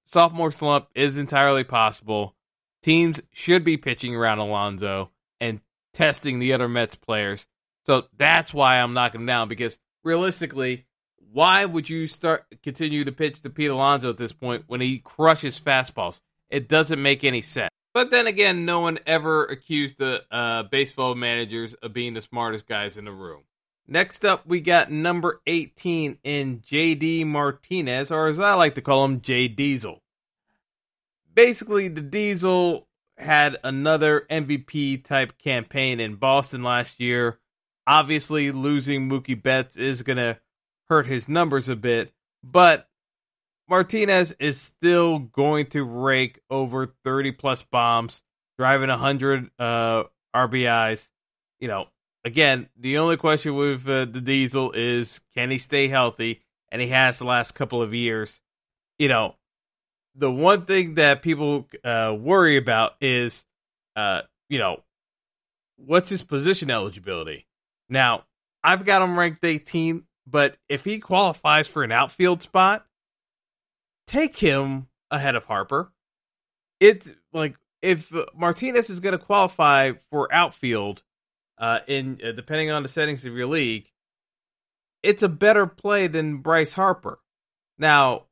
sophomore 0.07 0.53
slump 0.53 0.89
is 0.95 1.19
entirely 1.19 1.65
possible. 1.65 2.35
Teams 2.83 3.21
should 3.31 3.63
be 3.63 3.77
pitching 3.77 4.17
around 4.17 4.39
Alonso 4.39 5.11
and 5.39 5.61
testing 5.93 6.39
the 6.39 6.55
other 6.55 6.67
Mets 6.67 6.95
players. 6.95 7.47
So 7.87 8.07
that's 8.17 8.53
why 8.53 8.81
I'm 8.81 8.95
knocking 8.95 9.23
him 9.23 9.27
down 9.27 9.49
because 9.49 9.79
realistically, 10.03 10.87
why 11.33 11.65
would 11.65 11.89
you 11.89 12.07
start 12.07 12.45
continue 12.63 13.05
to 13.05 13.13
pitch 13.13 13.43
to 13.43 13.51
Pete 13.51 13.71
Alonso 13.71 14.11
at 14.11 14.17
this 14.17 14.33
point 14.33 14.65
when 14.67 14.81
he 14.81 14.99
crushes 14.99 15.61
fastballs? 15.61 16.21
It 16.51 16.69
doesn't 16.69 17.01
make 17.01 17.25
any 17.25 17.41
sense. 17.41 17.71
But 17.93 18.11
then 18.11 18.27
again, 18.27 18.65
no 18.65 18.81
one 18.81 18.99
ever 19.07 19.45
accused 19.45 19.99
the 19.99 20.23
uh, 20.31 20.65
baseball 20.65 21.15
managers 21.15 21.75
of 21.75 21.93
being 21.93 22.15
the 22.15 22.21
smartest 22.21 22.67
guys 22.67 22.99
in 22.99 23.07
the 23.07 23.13
room. 23.13 23.45
Next 23.89 24.25
up, 24.25 24.47
we 24.47 24.61
got 24.61 24.91
number 24.91 25.41
18 25.47 26.19
in 26.25 26.61
JD 26.61 27.27
Martinez, 27.27 28.11
or 28.11 28.29
as 28.29 28.41
I 28.41 28.55
like 28.55 28.75
to 28.75 28.83
call 28.83 29.05
him, 29.05 29.21
J 29.21 29.49
Diesel. 29.49 30.03
Basically, 31.33 31.89
the 31.89 32.01
Diesel 32.01 32.89
had 33.17 33.57
another 33.63 34.27
MVP 34.29 35.05
type 35.05 35.39
campaign 35.39 36.01
in 36.01 36.17
Boston 36.17 36.63
last 36.63 37.01
year. 37.01 37.39
Obviously, 37.87 38.51
losing 38.51 39.09
Mookie 39.09 39.41
Betts 39.41 39.77
is 39.77 40.03
going 40.03 40.17
to 40.17 40.39
hurt 40.89 41.07
his 41.07 41.29
numbers 41.29 41.69
a 41.69 41.77
bit, 41.77 42.13
but 42.43 42.89
Martinez 43.69 44.35
is 44.39 44.61
still 44.61 45.19
going 45.19 45.67
to 45.67 45.83
rake 45.85 46.41
over 46.51 46.95
30 47.05 47.33
plus 47.33 47.63
bombs, 47.63 48.23
driving 48.59 48.89
100 48.89 49.51
uh, 49.59 50.05
RBIs. 50.35 51.09
You 51.61 51.69
know, 51.69 51.87
again, 52.25 52.69
the 52.77 52.99
only 52.99 53.17
question 53.17 53.55
with 53.55 53.89
uh, 53.89 54.05
the 54.05 54.21
Diesel 54.21 54.73
is 54.73 55.21
can 55.35 55.51
he 55.51 55.59
stay 55.59 55.89
healthy? 55.89 56.43
And 56.71 56.83
he 56.83 56.89
has 56.89 57.19
the 57.19 57.27
last 57.27 57.55
couple 57.55 57.81
of 57.81 57.95
years. 57.95 58.41
You 58.99 59.09
know, 59.09 59.37
the 60.15 60.31
one 60.31 60.65
thing 60.65 60.95
that 60.95 61.23
people 61.23 61.69
uh, 61.85 62.17
worry 62.19 62.57
about 62.57 62.95
is, 63.01 63.47
uh, 63.95 64.23
you 64.49 64.59
know, 64.59 64.83
what's 65.77 66.11
his 66.11 66.23
position 66.23 66.71
eligibility? 66.71 67.47
Now, 67.89 68.25
I've 68.63 68.85
got 68.85 69.03
him 69.03 69.19
ranked 69.19 69.45
18, 69.45 70.05
but 70.27 70.57
if 70.69 70.85
he 70.85 70.99
qualifies 70.99 71.69
for 71.69 71.85
an 71.85 71.93
outfield 71.93 72.43
spot, 72.43 72.87
take 74.07 74.37
him 74.37 74.89
ahead 75.11 75.37
of 75.37 75.45
Harper. 75.45 75.93
It's 76.81 77.11
like 77.33 77.57
if 77.83 78.13
Martinez 78.35 78.91
is 78.91 79.01
going 79.01 79.17
to 79.17 79.25
qualify 79.25 79.93
for 80.11 80.33
outfield, 80.33 81.03
uh, 81.59 81.81
in 81.87 82.21
uh, 82.25 82.33
depending 82.33 82.71
on 82.71 82.83
the 82.83 82.89
settings 82.89 83.25
of 83.25 83.35
your 83.35 83.47
league, 83.47 83.91
it's 85.03 85.23
a 85.23 85.29
better 85.29 85.67
play 85.67 86.07
than 86.07 86.39
Bryce 86.39 86.75
Harper. 86.75 87.21
Now, 87.79 88.25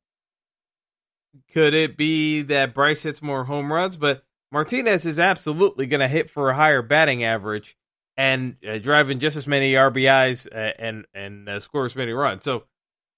could 1.52 1.74
it 1.74 1.96
be 1.96 2.42
that 2.42 2.74
Bryce 2.74 3.02
hits 3.02 3.22
more 3.22 3.44
home 3.44 3.72
runs? 3.72 3.96
But 3.96 4.24
Martinez 4.50 5.06
is 5.06 5.18
absolutely 5.18 5.86
going 5.86 6.00
to 6.00 6.08
hit 6.08 6.28
for 6.28 6.50
a 6.50 6.54
higher 6.54 6.82
batting 6.82 7.22
average 7.22 7.76
and 8.16 8.56
uh, 8.66 8.78
driving 8.78 9.18
just 9.18 9.36
as 9.36 9.46
many 9.46 9.72
RBIs 9.72 10.46
uh, 10.46 10.72
and 10.78 11.06
and 11.14 11.48
uh, 11.48 11.60
score 11.60 11.84
as 11.84 11.96
many 11.96 12.12
runs. 12.12 12.44
So 12.44 12.64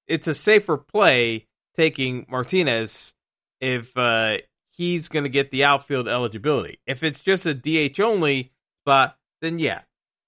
it's 0.06 0.28
a 0.28 0.34
safer 0.34 0.76
play 0.76 1.46
taking 1.74 2.26
Martinez 2.28 3.14
if 3.60 3.96
uh, 3.96 4.38
he's 4.76 5.08
going 5.08 5.24
to 5.24 5.30
get 5.30 5.50
the 5.50 5.64
outfield 5.64 6.08
eligibility. 6.08 6.80
If 6.86 7.02
it's 7.02 7.20
just 7.20 7.46
a 7.46 7.54
DH 7.54 8.00
only 8.00 8.52
spot, 8.82 9.18
then 9.40 9.58
yeah, 9.58 9.82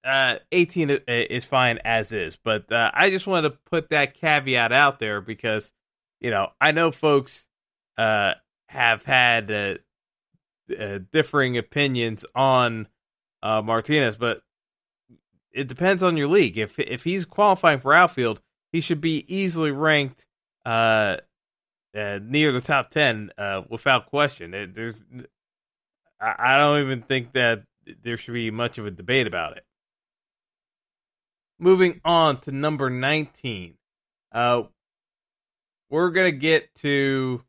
uh, 0.05 0.37
18 0.53 0.91
uh, 0.91 0.97
is 1.07 1.45
fine 1.45 1.79
as 1.85 2.13
is. 2.13 2.37
But 2.37 2.71
uh, 2.71 2.91
I 2.95 3.11
just 3.11 3.27
wanted 3.27 3.51
to 3.51 3.59
put 3.71 3.91
that 3.91 4.15
caveat 4.15 4.73
out 4.73 4.99
there 4.99 5.21
because, 5.21 5.73
you 6.21 6.31
know, 6.31 6.51
I 6.61 6.73
know 6.73 6.91
folks 6.91 7.47
uh, 7.97 8.35
have 8.69 9.05
had 9.05 9.51
uh, 9.51 10.99
differing 11.13 11.57
opinions 11.57 12.25
on 12.35 12.89
Martinez, 13.43 14.17
but 14.17 14.43
it 15.59 15.67
depends 15.67 16.05
on 16.05 16.17
your 16.17 16.29
league. 16.29 16.57
If 16.57 16.79
if 16.79 17.03
he's 17.03 17.25
qualifying 17.25 17.81
for 17.81 17.93
outfield, 17.93 18.41
he 18.71 18.81
should 18.81 19.01
be 19.01 19.25
easily 19.27 19.73
ranked 19.73 20.25
uh, 20.65 21.17
uh, 21.97 22.21
near 22.23 22.53
the 22.53 22.61
top 22.61 22.91
ten 22.91 23.33
uh, 23.37 23.63
without 23.69 24.07
question. 24.07 24.55
It, 24.55 24.75
there's, 24.75 24.95
I, 26.21 26.57
don't 26.59 26.81
even 26.81 27.03
think 27.03 27.33
that 27.33 27.65
there 28.03 28.17
should 28.17 28.35
be 28.35 28.53
much 28.53 28.79
of 28.79 28.87
a 28.87 28.91
debate 28.93 29.27
about 29.27 29.57
it. 29.57 29.65
Moving 31.59 32.01
on 32.05 32.41
to 32.43 32.53
number 32.53 32.89
nineteen, 32.89 33.75
uh, 34.31 34.63
we're 35.91 36.11
gonna 36.11 36.31
get 36.31 36.73
to 36.77 37.43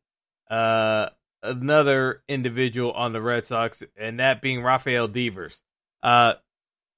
uh, 0.49 1.09
another 1.43 2.23
individual 2.27 2.91
on 2.91 3.13
the 3.13 3.21
Red 3.21 3.45
Sox, 3.45 3.83
and 3.95 4.19
that 4.19 4.41
being 4.41 4.63
Rafael 4.63 5.07
Devers. 5.07 5.61
Uh, 6.01 6.33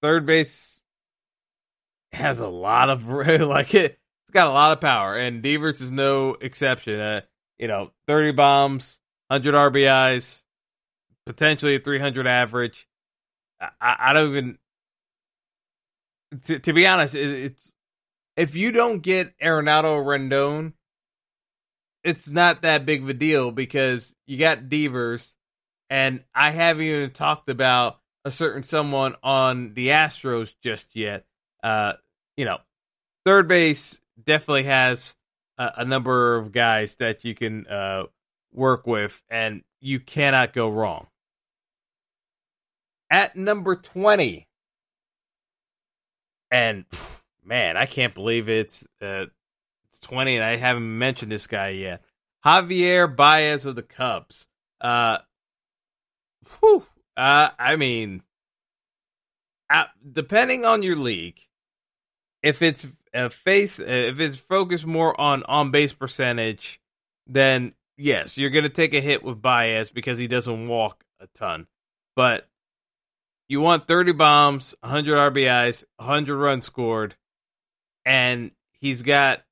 third 0.02 0.26
base 0.26 0.80
has 2.14 2.40
a 2.40 2.48
lot 2.48 2.90
of 2.90 3.08
like 3.10 3.74
it. 3.74 4.00
It's 4.24 4.34
got 4.34 4.48
a 4.48 4.54
lot 4.54 4.74
of 4.74 4.82
power, 4.82 5.18
and 5.18 5.42
Devers 5.42 5.82
is 5.82 5.92
no 5.92 6.36
exception. 6.40 7.00
Uh, 7.00 7.22
you 7.58 7.68
know, 7.68 7.92
30 8.08 8.32
bombs, 8.32 9.00
100 9.28 9.54
RBIs, 9.54 10.42
potentially 11.26 11.76
a 11.76 11.80
300 11.80 12.28
average. 12.28 12.88
I, 13.60 13.96
I 14.00 14.14
don't 14.14 14.30
even. 14.30 14.58
To, 16.46 16.60
to 16.60 16.74
be 16.74 16.88
honest, 16.88 17.14
it, 17.14 17.30
it's 17.30 17.72
if 18.38 18.56
you 18.56 18.72
don't 18.72 19.02
get 19.02 19.38
Arenado 19.40 20.04
Rendon, 20.04 20.74
it's 22.04 22.28
not 22.28 22.62
that 22.62 22.86
big 22.86 23.04
of 23.04 23.10
a 23.10 23.14
deal 23.14 23.52
because 23.52 24.14
you 24.26 24.38
got 24.38 24.70
Devers, 24.70 25.36
and 25.90 26.24
I 26.34 26.52
haven't 26.52 26.84
even 26.84 27.12
talked 27.12 27.50
about 27.50 28.00
a 28.24 28.32
certain 28.32 28.64
someone 28.64 29.16
on 29.24 29.74
the 29.74 29.90
Astros 29.90 30.54
just 30.64 30.96
yet. 30.96 31.26
Uh, 31.64 31.94
you 32.38 32.46
know, 32.46 32.58
third 33.26 33.48
base 33.48 34.02
definitely 34.24 34.64
has 34.64 35.16
a, 35.58 35.72
a 35.78 35.86
number 35.86 36.36
of 36.36 36.52
guys 36.52 36.96
that 36.96 37.24
you 37.24 37.36
can 37.36 37.68
uh, 37.68 38.04
work 38.54 38.88
with, 38.88 39.22
and 39.30 39.64
you 39.80 40.00
cannot 40.00 40.54
go 40.54 40.70
wrong. 40.70 41.08
At 43.10 43.36
number 43.36 43.76
20, 43.76 44.48
and 46.50 46.86
man, 47.44 47.78
I 47.78 47.86
can't 47.86 48.14
believe 48.14 48.50
it's 48.50 48.86
uh, 49.02 49.26
it's 49.90 50.00
20 50.00 50.38
and 50.38 50.46
I 50.46 50.56
haven't 50.56 50.98
mentioned 50.98 51.32
this 51.32 51.48
guy 51.48 51.70
yet. 51.70 52.02
Javier 52.46 53.14
Baez 53.14 53.66
of 53.66 53.76
the 53.76 53.84
Cubs. 53.84 54.48
Uh, 54.80 55.20
whew, 56.60 56.86
uh, 57.18 57.50
I 57.60 57.76
mean, 57.76 58.24
uh, 59.70 59.86
depending 60.12 60.66
on 60.66 60.82
your 60.82 60.96
league, 60.96 61.40
if 62.44 62.62
it's 62.62 62.86
a 63.14 63.30
face 63.30 63.80
if 63.80 64.20
it's 64.20 64.36
focused 64.36 64.86
more 64.86 65.20
on 65.20 65.44
on 65.44 65.72
base 65.72 65.94
percentage, 65.94 66.80
then 67.28 67.74
yes, 67.98 68.38
you're 68.38 68.50
gonna 68.50 68.70
take 68.70 68.94
a 68.94 69.02
hit 69.02 69.24
with 69.24 69.42
Baez 69.42 69.90
because 69.90 70.18
he 70.18 70.28
doesn't 70.28 70.68
walk 70.68 71.04
a 71.20 71.28
ton. 71.36 71.68
But 72.16 72.48
you 73.48 73.62
want 73.62 73.88
30 73.88 74.14
bombs, 74.14 74.76
100 74.80 75.34
RBIs, 75.34 75.84
100 75.98 76.38
runs 76.38 76.66
scored, 76.66 77.16
and 78.06 78.52
he's 78.80 79.02
got 79.02 79.44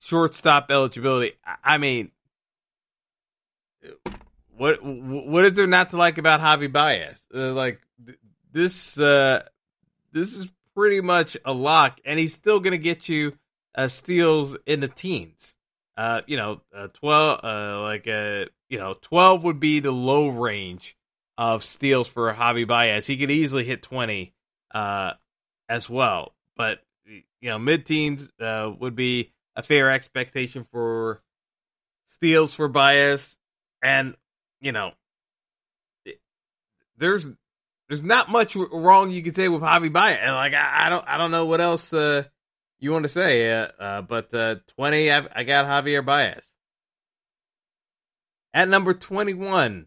shortstop 0.00 0.70
eligibility. 0.70 1.32
I 1.64 1.78
mean, 1.78 2.10
what 4.56 4.82
what 4.82 5.44
is 5.44 5.54
there 5.54 5.66
not 5.66 5.90
to 5.90 5.96
like 5.96 6.18
about 6.18 6.40
Javi 6.40 6.70
Baez? 6.70 7.24
Uh, 7.34 7.52
like 7.52 7.80
this, 8.52 8.98
uh, 8.98 9.44
this 10.12 10.36
is 10.36 10.48
pretty 10.78 11.00
much 11.00 11.36
a 11.44 11.52
lock, 11.52 12.00
and 12.04 12.20
he's 12.20 12.32
still 12.32 12.60
going 12.60 12.70
to 12.70 12.78
get 12.78 13.08
you 13.08 13.36
uh, 13.74 13.88
steals 13.88 14.56
in 14.64 14.78
the 14.78 14.86
teens. 14.86 15.56
Uh, 15.96 16.20
you 16.28 16.36
know, 16.36 16.60
uh, 16.72 16.86
twelve, 16.92 17.40
uh, 17.42 17.82
like 17.82 18.06
uh, 18.06 18.44
you 18.68 18.78
know, 18.78 18.94
twelve 19.02 19.42
would 19.42 19.58
be 19.58 19.80
the 19.80 19.90
low 19.90 20.28
range 20.28 20.96
of 21.36 21.64
steals 21.64 22.06
for 22.06 22.32
Javi 22.32 22.64
Baez. 22.64 23.08
He 23.08 23.16
could 23.16 23.32
easily 23.32 23.64
hit 23.64 23.82
twenty 23.82 24.34
uh, 24.72 25.14
as 25.68 25.90
well, 25.90 26.36
but 26.56 26.78
you 27.04 27.24
know, 27.50 27.58
mid 27.58 27.84
teens 27.84 28.30
uh, 28.40 28.70
would 28.78 28.94
be 28.94 29.32
a 29.56 29.64
fair 29.64 29.90
expectation 29.90 30.62
for 30.62 31.20
steals 32.06 32.54
for 32.54 32.68
Baez, 32.68 33.36
and 33.82 34.14
you 34.60 34.70
know, 34.70 34.92
there's 36.96 37.28
there's 37.88 38.02
not 38.02 38.30
much 38.30 38.54
wrong 38.54 39.10
you 39.10 39.22
can 39.22 39.34
say 39.34 39.48
with 39.48 39.62
Javi 39.62 39.92
Baez. 39.92 40.18
And 40.20 40.34
like 40.34 40.54
I, 40.54 40.86
I, 40.86 40.88
don't 40.88 41.04
I 41.08 41.18
don't 41.18 41.30
know 41.30 41.46
what 41.46 41.60
else 41.60 41.92
uh, 41.92 42.24
you 42.78 42.92
want 42.92 43.04
to 43.04 43.08
say. 43.08 43.50
Uh, 43.50 43.68
uh, 43.78 44.02
but 44.02 44.32
uh, 44.34 44.56
twenty, 44.76 45.10
I've, 45.10 45.28
I 45.34 45.44
got 45.44 45.66
Javier 45.66 46.04
Baez. 46.04 46.54
At 48.52 48.68
number 48.68 48.94
twenty 48.94 49.34
one, 49.34 49.86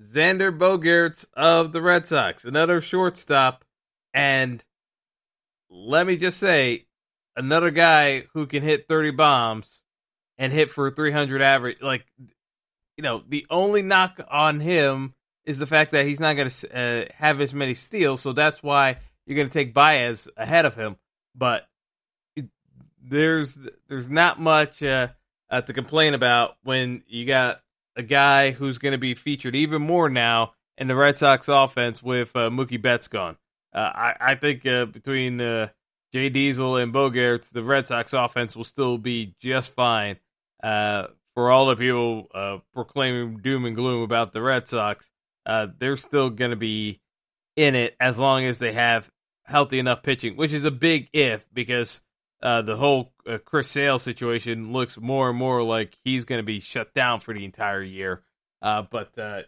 Xander 0.00 0.56
Bogaerts 0.56 1.26
of 1.34 1.72
the 1.72 1.82
Red 1.82 2.06
Sox, 2.06 2.44
another 2.44 2.80
shortstop, 2.80 3.64
and 4.14 4.64
let 5.68 6.06
me 6.06 6.16
just 6.16 6.38
say, 6.38 6.86
another 7.36 7.70
guy 7.70 8.24
who 8.34 8.46
can 8.46 8.62
hit 8.62 8.88
30 8.88 9.12
bombs 9.12 9.82
and 10.36 10.52
hit 10.52 10.70
for 10.70 10.90
300 10.90 11.40
average. 11.40 11.80
Like, 11.80 12.06
you 12.96 13.02
know, 13.02 13.22
the 13.28 13.46
only 13.50 13.82
knock 13.82 14.20
on 14.30 14.60
him 14.60 15.14
is 15.50 15.58
the 15.58 15.66
fact 15.66 15.92
that 15.92 16.06
he's 16.06 16.20
not 16.20 16.36
going 16.36 16.48
to 16.48 16.78
uh, 16.78 17.04
have 17.16 17.40
as 17.40 17.52
many 17.52 17.74
steals. 17.74 18.22
So 18.22 18.32
that's 18.32 18.62
why 18.62 18.98
you're 19.26 19.36
going 19.36 19.48
to 19.48 19.52
take 19.52 19.74
Baez 19.74 20.28
ahead 20.36 20.64
of 20.64 20.76
him. 20.76 20.96
But 21.34 21.68
it, 22.36 22.46
there's 23.02 23.58
there's 23.88 24.08
not 24.08 24.40
much 24.40 24.82
uh, 24.82 25.08
uh, 25.50 25.60
to 25.62 25.72
complain 25.72 26.14
about 26.14 26.56
when 26.62 27.02
you 27.08 27.26
got 27.26 27.60
a 27.96 28.02
guy 28.02 28.52
who's 28.52 28.78
going 28.78 28.92
to 28.92 28.98
be 28.98 29.14
featured 29.14 29.56
even 29.56 29.82
more 29.82 30.08
now 30.08 30.52
in 30.78 30.86
the 30.86 30.94
Red 30.94 31.18
Sox 31.18 31.48
offense 31.48 32.02
with 32.02 32.34
uh, 32.36 32.48
Mookie 32.48 32.80
Betts 32.80 33.08
gone. 33.08 33.36
Uh, 33.74 33.78
I, 33.78 34.14
I 34.20 34.34
think 34.36 34.64
uh, 34.64 34.86
between 34.86 35.38
Jay 36.12 36.28
Diesel 36.28 36.76
and 36.76 36.94
Bogaerts, 36.94 37.50
the 37.50 37.62
Red 37.62 37.88
Sox 37.88 38.12
offense 38.12 38.56
will 38.56 38.64
still 38.64 38.98
be 38.98 39.34
just 39.40 39.74
fine. 39.74 40.16
For 40.62 41.50
all 41.50 41.66
the 41.66 41.76
people 41.76 42.62
proclaiming 42.74 43.38
doom 43.38 43.64
and 43.64 43.76
gloom 43.76 44.02
about 44.02 44.32
the 44.32 44.42
Red 44.42 44.68
Sox, 44.68 45.09
uh, 45.46 45.68
they're 45.78 45.96
still 45.96 46.30
going 46.30 46.50
to 46.50 46.56
be 46.56 47.00
in 47.56 47.74
it 47.74 47.96
as 48.00 48.18
long 48.18 48.44
as 48.44 48.58
they 48.58 48.72
have 48.72 49.10
healthy 49.44 49.78
enough 49.78 50.02
pitching, 50.02 50.36
which 50.36 50.52
is 50.52 50.64
a 50.64 50.70
big 50.70 51.08
if 51.12 51.46
because 51.52 52.00
uh, 52.42 52.62
the 52.62 52.76
whole 52.76 53.12
uh, 53.26 53.38
Chris 53.44 53.68
Sale 53.68 53.98
situation 53.98 54.72
looks 54.72 54.98
more 54.98 55.28
and 55.30 55.38
more 55.38 55.62
like 55.62 55.98
he's 56.04 56.24
going 56.24 56.38
to 56.38 56.44
be 56.44 56.60
shut 56.60 56.94
down 56.94 57.20
for 57.20 57.34
the 57.34 57.44
entire 57.44 57.82
year. 57.82 58.22
Uh, 58.62 58.82
but 58.90 59.18
uh, 59.18 59.42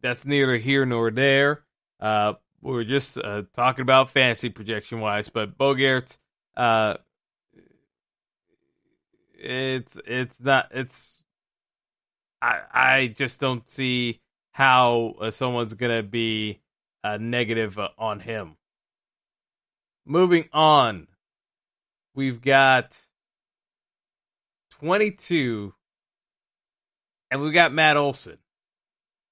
that's 0.00 0.24
neither 0.24 0.56
here 0.56 0.86
nor 0.86 1.10
there. 1.10 1.64
Uh, 2.00 2.34
we're 2.60 2.84
just 2.84 3.18
uh, 3.18 3.42
talking 3.52 3.82
about 3.82 4.10
fantasy 4.10 4.48
projection 4.48 5.00
wise, 5.00 5.28
but 5.28 5.58
Bogaerts, 5.58 6.18
it's 9.42 9.98
it's 10.06 10.40
not 10.40 10.68
it's 10.70 11.18
I 12.40 12.60
I 12.72 13.06
just 13.08 13.40
don't 13.40 13.68
see 13.68 14.21
how 14.52 15.14
uh, 15.20 15.30
someone's 15.30 15.74
going 15.74 15.96
to 15.96 16.02
be 16.02 16.60
uh, 17.02 17.18
negative 17.20 17.78
uh, 17.78 17.88
on 17.98 18.20
him. 18.20 18.56
Moving 20.06 20.48
on 20.52 21.08
we've 22.14 22.40
got 22.40 22.98
22, 24.80 25.74
and 27.30 27.40
we've 27.40 27.52
got 27.52 27.72
Matt 27.72 27.96
Olson. 27.96 28.38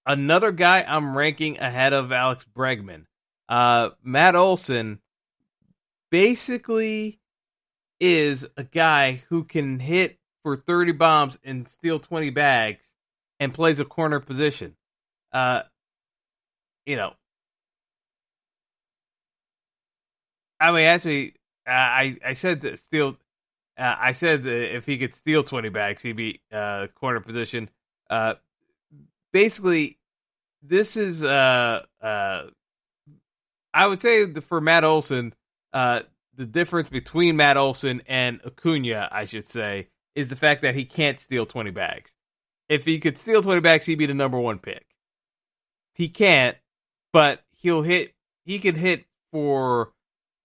Another 0.07 0.53
guy 0.53 0.85
I'm 0.87 1.17
ranking 1.17 1.59
ahead 1.59 1.93
of 1.93 2.11
Alex 2.11 2.45
Bregman. 2.57 3.05
Uh, 3.49 3.91
Matt 4.03 4.35
Olson 4.35 5.01
basically 6.11 7.21
is 7.99 8.47
a 8.57 8.65
guy 8.65 9.23
who 9.29 9.45
can 9.45 9.79
hit 9.79 10.19
for 10.43 10.57
30 10.57 10.93
bombs 10.93 11.39
and 11.45 11.69
steal 11.69 11.99
20 11.99 12.31
bags 12.31 12.87
and 13.39 13.53
plays 13.53 13.79
a 13.79 13.85
corner 13.85 14.21
position. 14.21 14.77
Uh, 15.33 15.63
you 16.87 16.97
know, 16.97 17.13
I 20.59 20.73
mean, 20.73 20.85
actually, 20.85 21.35
uh, 21.67 21.71
I 21.71 22.17
I 22.25 22.35
said 22.35 22.79
steal. 22.79 23.17
Uh, 23.79 23.95
I 23.99 24.13
said 24.13 24.47
if 24.47 24.87
he 24.87 24.99
could 24.99 25.15
steal 25.15 25.43
twenty 25.43 25.69
bags, 25.69 26.03
he'd 26.03 26.17
be 26.17 26.41
uh, 26.53 26.89
corner 26.95 27.21
position. 27.21 27.71
Uh, 28.11 28.35
basically, 29.33 29.99
this 30.63 30.97
is 30.97 31.25
uh 31.25 31.83
uh. 32.03 32.43
I 33.73 33.87
would 33.87 34.01
say 34.01 34.25
the, 34.25 34.41
for 34.41 34.61
Matt 34.61 34.83
Olson, 34.83 35.33
uh, 35.73 36.01
the 36.35 36.45
difference 36.47 36.89
between 36.89 37.37
Matt 37.37 37.57
Olson 37.57 38.03
and 38.09 38.41
Acuna, 38.45 39.09
I 39.13 39.27
should 39.27 39.47
say, 39.47 39.87
is 40.17 40.29
the 40.29 40.35
fact 40.37 40.63
that 40.63 40.75
he 40.75 40.85
can't 40.85 41.21
steal 41.21 41.47
twenty 41.47 41.71
bags. 41.71 42.17
If 42.69 42.85
he 42.85 42.99
could 42.99 43.17
steal 43.17 43.43
twenty 43.43 43.61
bags, 43.61 43.87
he'd 43.87 43.95
be 43.95 44.07
the 44.07 44.15
number 44.15 44.39
one 44.41 44.59
pick. 44.59 44.85
He 46.01 46.09
can't, 46.09 46.57
but 47.13 47.43
he'll 47.59 47.83
hit. 47.83 48.15
He 48.47 48.59
could 48.59 48.79
hit 48.79 49.05
for 49.33 49.93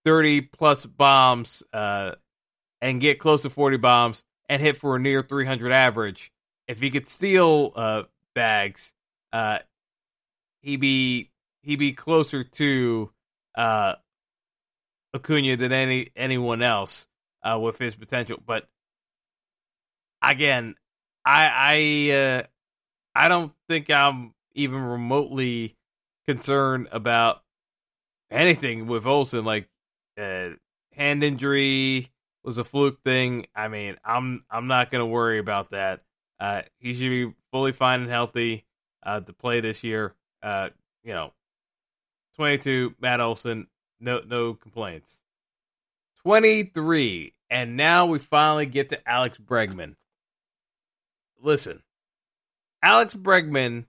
30 0.04 0.42
plus 0.42 0.84
bombs 0.84 1.62
uh, 1.72 2.12
and 2.82 3.00
get 3.00 3.18
close 3.18 3.40
to 3.40 3.48
40 3.48 3.78
bombs 3.78 4.22
and 4.50 4.60
hit 4.60 4.76
for 4.76 4.96
a 4.96 4.98
near 4.98 5.22
300 5.22 5.72
average. 5.72 6.30
If 6.68 6.78
he 6.78 6.90
could 6.90 7.08
steal 7.08 7.72
uh, 7.74 8.02
bags, 8.34 8.92
uh, 9.32 9.60
he'd 10.60 10.76
be 10.76 11.30
he'd 11.62 11.78
be 11.78 11.94
closer 11.94 12.44
to 12.44 13.10
uh, 13.54 13.94
Acuna 15.14 15.56
than 15.56 15.72
any 15.72 16.10
anyone 16.14 16.60
else 16.60 17.08
uh, 17.42 17.58
with 17.58 17.78
his 17.78 17.96
potential. 17.96 18.38
But 18.44 18.68
again, 20.20 20.74
I 21.24 22.10
I 22.10 22.14
uh, 22.14 22.42
I 23.14 23.28
don't 23.28 23.54
think 23.70 23.88
I'm 23.88 24.34
even 24.56 24.80
remotely 24.80 25.76
concerned 26.26 26.88
about 26.90 27.42
anything 28.30 28.86
with 28.86 29.06
Olson. 29.06 29.44
Like 29.44 29.68
uh, 30.18 30.50
hand 30.92 31.22
injury 31.22 32.10
was 32.42 32.58
a 32.58 32.64
fluke 32.64 33.02
thing. 33.04 33.46
I 33.54 33.68
mean, 33.68 33.96
I'm 34.04 34.44
I'm 34.50 34.66
not 34.66 34.90
to 34.90 35.06
worry 35.06 35.38
about 35.38 35.70
that. 35.70 36.00
Uh, 36.40 36.62
he 36.78 36.94
should 36.94 37.10
be 37.10 37.32
fully 37.52 37.72
fine 37.72 38.02
and 38.02 38.10
healthy 38.10 38.66
uh, 39.02 39.20
to 39.20 39.32
play 39.32 39.60
this 39.60 39.84
year. 39.84 40.14
Uh, 40.42 40.70
you 41.02 41.12
know, 41.12 41.32
22, 42.36 42.94
Matt 43.00 43.20
Olson, 43.20 43.68
no 44.00 44.20
no 44.26 44.54
complaints. 44.54 45.20
23, 46.22 47.34
and 47.50 47.76
now 47.76 48.06
we 48.06 48.18
finally 48.18 48.66
get 48.66 48.88
to 48.88 49.08
Alex 49.08 49.38
Bregman. 49.38 49.94
Listen, 51.40 51.82
Alex 52.82 53.14
Bregman 53.14 53.84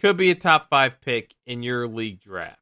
could 0.00 0.16
be 0.16 0.30
a 0.30 0.34
top 0.34 0.68
five 0.70 1.00
pick 1.00 1.34
in 1.46 1.62
your 1.62 1.86
league 1.86 2.20
draft. 2.20 2.58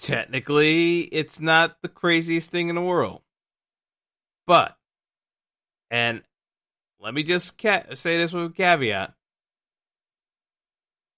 technically 0.00 1.00
it's 1.00 1.40
not 1.40 1.76
the 1.82 1.88
craziest 1.88 2.50
thing 2.50 2.68
in 2.68 2.74
the 2.74 2.80
world. 2.80 3.20
But, 4.46 4.76
and 5.90 6.22
let 6.98 7.14
me 7.14 7.22
just 7.22 7.56
ca- 7.58 7.94
say 7.94 8.18
this 8.18 8.32
with 8.32 8.50
a 8.50 8.54
caveat. 8.54 9.14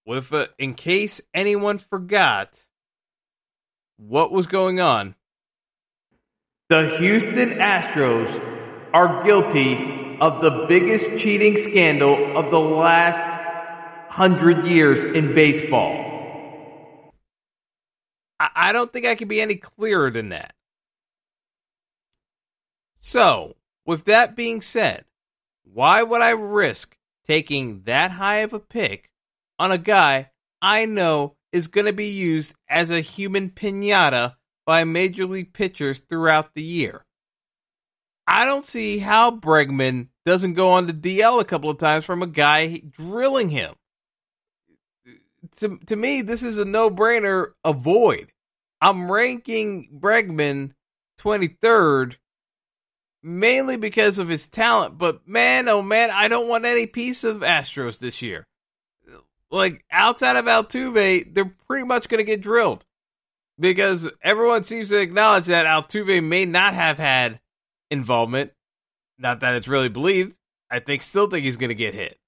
With 0.04 0.32
a, 0.32 0.48
in 0.58 0.74
case 0.74 1.20
anyone 1.32 1.78
forgot 1.78 2.60
what 3.96 4.32
was 4.32 4.48
going 4.48 4.80
on, 4.80 5.14
the 6.68 6.96
Houston 6.98 7.50
Astros 7.50 8.40
are 8.92 9.22
guilty 9.22 10.01
of 10.22 10.40
the 10.40 10.66
biggest 10.68 11.18
cheating 11.18 11.56
scandal 11.56 12.38
of 12.38 12.48
the 12.52 12.60
last 12.60 13.24
hundred 14.08 14.64
years 14.64 15.02
in 15.02 15.34
baseball. 15.34 17.10
I 18.38 18.72
don't 18.72 18.92
think 18.92 19.04
I 19.04 19.16
can 19.16 19.26
be 19.26 19.40
any 19.40 19.56
clearer 19.56 20.12
than 20.12 20.28
that. 20.28 20.54
So, 23.00 23.56
with 23.84 24.04
that 24.04 24.36
being 24.36 24.60
said, 24.60 25.06
why 25.64 26.04
would 26.04 26.22
I 26.22 26.30
risk 26.30 26.96
taking 27.26 27.82
that 27.82 28.12
high 28.12 28.38
of 28.38 28.52
a 28.52 28.60
pick 28.60 29.10
on 29.58 29.72
a 29.72 29.78
guy 29.78 30.30
I 30.60 30.86
know 30.86 31.34
is 31.50 31.66
going 31.66 31.86
to 31.86 31.92
be 31.92 32.10
used 32.10 32.54
as 32.68 32.92
a 32.92 33.00
human 33.00 33.50
pinata 33.50 34.36
by 34.64 34.84
major 34.84 35.26
league 35.26 35.52
pitchers 35.52 35.98
throughout 35.98 36.54
the 36.54 36.62
year? 36.62 37.04
I 38.24 38.44
don't 38.44 38.64
see 38.64 38.98
how 38.98 39.32
Bregman 39.32 40.10
doesn't 40.24 40.54
go 40.54 40.70
on 40.70 40.86
the 40.86 40.92
DL 40.92 41.40
a 41.40 41.44
couple 41.44 41.70
of 41.70 41.78
times 41.78 42.04
from 42.04 42.22
a 42.22 42.26
guy 42.26 42.82
drilling 42.90 43.50
him. 43.50 43.74
To, 45.56 45.78
to 45.86 45.96
me, 45.96 46.22
this 46.22 46.42
is 46.42 46.58
a 46.58 46.64
no 46.64 46.90
brainer 46.90 47.48
avoid. 47.64 48.32
I'm 48.80 49.10
ranking 49.10 49.88
Bregman 50.00 50.72
23rd 51.20 52.16
mainly 53.22 53.76
because 53.76 54.18
of 54.18 54.28
his 54.28 54.48
talent, 54.48 54.98
but 54.98 55.26
man, 55.26 55.68
oh 55.68 55.82
man, 55.82 56.10
I 56.10 56.28
don't 56.28 56.48
want 56.48 56.64
any 56.64 56.86
piece 56.86 57.22
of 57.24 57.40
Astros 57.40 57.98
this 57.98 58.20
year. 58.22 58.46
Like 59.50 59.84
outside 59.90 60.36
of 60.36 60.46
Altuve, 60.46 61.32
they're 61.32 61.54
pretty 61.68 61.86
much 61.86 62.08
going 62.08 62.18
to 62.18 62.24
get 62.24 62.40
drilled 62.40 62.84
because 63.60 64.10
everyone 64.22 64.64
seems 64.64 64.88
to 64.88 65.00
acknowledge 65.00 65.44
that 65.44 65.66
Altuve 65.66 66.24
may 66.24 66.44
not 66.44 66.74
have 66.74 66.98
had 66.98 67.40
involvement. 67.90 68.52
Not 69.22 69.40
that 69.40 69.54
it's 69.54 69.68
really 69.68 69.88
believed. 69.88 70.36
I 70.70 70.80
think 70.80 71.00
still 71.00 71.28
think 71.28 71.44
he's 71.44 71.56
going 71.56 71.68
to 71.68 71.74
get 71.74 71.94
hit. 71.94 72.18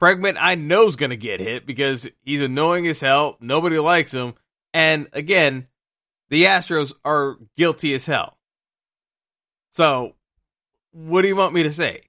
Bregman, 0.00 0.36
I 0.40 0.54
know 0.54 0.86
is 0.86 0.96
going 0.96 1.10
to 1.10 1.16
get 1.16 1.40
hit 1.40 1.66
because 1.66 2.08
he's 2.22 2.40
annoying 2.40 2.86
as 2.86 3.00
hell. 3.00 3.36
Nobody 3.40 3.78
likes 3.78 4.12
him. 4.12 4.34
And 4.72 5.08
again, 5.12 5.66
the 6.30 6.44
Astros 6.44 6.94
are 7.04 7.36
guilty 7.56 7.94
as 7.94 8.06
hell. 8.06 8.38
So, 9.72 10.14
what 10.92 11.22
do 11.22 11.28
you 11.28 11.36
want 11.36 11.54
me 11.54 11.64
to 11.64 11.72
say? 11.72 12.02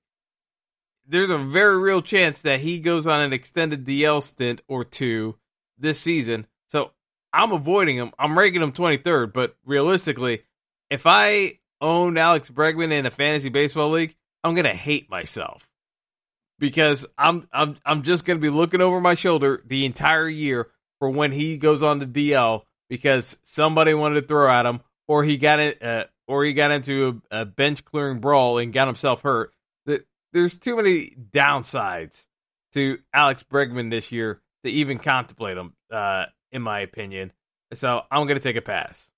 There's 1.07 1.31
a 1.31 1.37
very 1.37 1.77
real 1.77 2.01
chance 2.01 2.43
that 2.43 2.59
he 2.59 2.79
goes 2.79 3.07
on 3.07 3.21
an 3.21 3.33
extended 3.33 3.85
DL 3.85 4.21
stint 4.21 4.61
or 4.67 4.83
two 4.83 5.35
this 5.77 5.99
season. 5.99 6.47
So, 6.67 6.91
I'm 7.33 7.51
avoiding 7.51 7.97
him. 7.97 8.11
I'm 8.17 8.37
ranking 8.37 8.61
him 8.61 8.71
23rd, 8.71 9.33
but 9.33 9.55
realistically, 9.65 10.43
if 10.89 11.05
I 11.05 11.59
own 11.81 12.17
Alex 12.17 12.49
Bregman 12.49 12.91
in 12.91 13.05
a 13.05 13.11
fantasy 13.11 13.49
baseball 13.49 13.89
league, 13.89 14.15
I'm 14.43 14.55
gonna 14.55 14.73
hate 14.73 15.09
myself 15.09 15.69
because 16.59 17.05
I'm 17.17 17.47
I'm 17.51 17.75
I'm 17.85 18.03
just 18.03 18.25
gonna 18.25 18.39
be 18.39 18.49
looking 18.49 18.81
over 18.81 19.01
my 19.01 19.13
shoulder 19.13 19.63
the 19.65 19.85
entire 19.85 20.27
year 20.27 20.69
for 20.99 21.09
when 21.09 21.31
he 21.31 21.57
goes 21.57 21.81
on 21.81 21.99
the 21.99 22.05
DL 22.05 22.63
because 22.89 23.37
somebody 23.43 23.93
wanted 23.93 24.21
to 24.21 24.27
throw 24.27 24.49
at 24.49 24.65
him 24.65 24.81
or 25.07 25.23
he 25.23 25.37
got 25.37 25.59
it 25.59 25.81
uh, 25.81 26.05
or 26.27 26.43
he 26.43 26.53
got 26.53 26.71
into 26.71 27.21
a, 27.31 27.41
a 27.41 27.45
bench 27.45 27.83
clearing 27.85 28.19
brawl 28.19 28.57
and 28.57 28.73
got 28.73 28.87
himself 28.87 29.21
hurt. 29.21 29.51
That 29.85 30.05
there's 30.33 30.57
too 30.57 30.75
many 30.75 31.15
downsides 31.31 32.27
to 32.73 32.99
Alex 33.13 33.43
Bregman 33.43 33.89
this 33.89 34.11
year 34.11 34.41
to 34.63 34.69
even 34.69 34.99
contemplate 34.99 35.57
him, 35.57 35.73
uh, 35.91 36.25
in 36.51 36.61
my 36.61 36.81
opinion. 36.81 37.31
So 37.73 38.03
I'm 38.11 38.27
gonna 38.27 38.39
take 38.39 38.55
a 38.55 38.61
pass. 38.61 39.09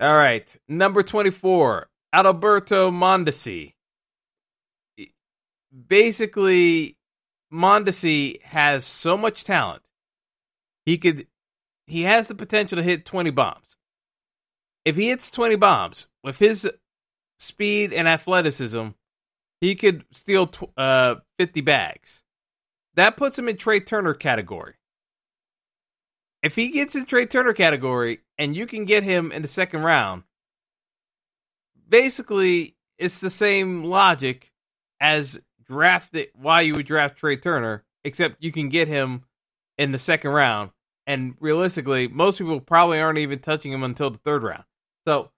All 0.00 0.14
right, 0.14 0.56
number 0.68 1.02
24, 1.02 1.88
Adalberto 2.14 2.90
Mondesi. 2.90 3.74
Basically, 5.86 6.96
Mondesi 7.52 8.42
has 8.42 8.84
so 8.84 9.16
much 9.16 9.44
talent. 9.44 9.82
He 10.86 10.98
could 10.98 11.26
he 11.86 12.02
has 12.02 12.28
the 12.28 12.34
potential 12.34 12.76
to 12.76 12.82
hit 12.82 13.06
20 13.06 13.30
bombs. 13.30 13.78
If 14.84 14.96
he 14.96 15.08
hits 15.08 15.30
20 15.30 15.56
bombs 15.56 16.06
with 16.22 16.38
his 16.38 16.70
speed 17.38 17.92
and 17.92 18.06
athleticism, 18.06 18.88
he 19.60 19.74
could 19.74 20.04
steal 20.12 20.46
tw- 20.46 20.70
uh, 20.76 21.16
50 21.38 21.62
bags. 21.62 22.24
That 22.94 23.16
puts 23.16 23.38
him 23.38 23.48
in 23.48 23.56
Trea 23.56 23.80
Turner 23.80 24.14
category. 24.14 24.74
If 26.42 26.54
he 26.54 26.70
gets 26.70 26.94
in 26.94 27.06
Trea 27.06 27.26
Turner 27.26 27.52
category 27.52 28.20
and 28.36 28.56
you 28.56 28.66
can 28.66 28.84
get 28.84 29.02
him 29.02 29.32
in 29.32 29.42
the 29.42 29.48
second 29.48 29.82
round, 29.82 30.22
basically 31.88 32.76
it's 32.98 33.20
the 33.20 33.30
same 33.30 33.84
logic 33.84 34.52
as 35.00 35.40
draft 35.66 36.14
it 36.14 36.30
why 36.34 36.62
you 36.62 36.74
would 36.74 36.86
draft 36.86 37.18
Trea 37.18 37.36
Turner, 37.36 37.84
except 38.04 38.42
you 38.42 38.52
can 38.52 38.68
get 38.68 38.88
him 38.88 39.24
in 39.76 39.92
the 39.92 39.98
second 39.98 40.30
round. 40.30 40.70
And 41.06 41.34
realistically, 41.40 42.08
most 42.08 42.38
people 42.38 42.60
probably 42.60 43.00
aren't 43.00 43.18
even 43.18 43.38
touching 43.38 43.72
him 43.72 43.82
until 43.82 44.10
the 44.10 44.18
third 44.18 44.42
round. 44.42 44.64
So 45.06 45.30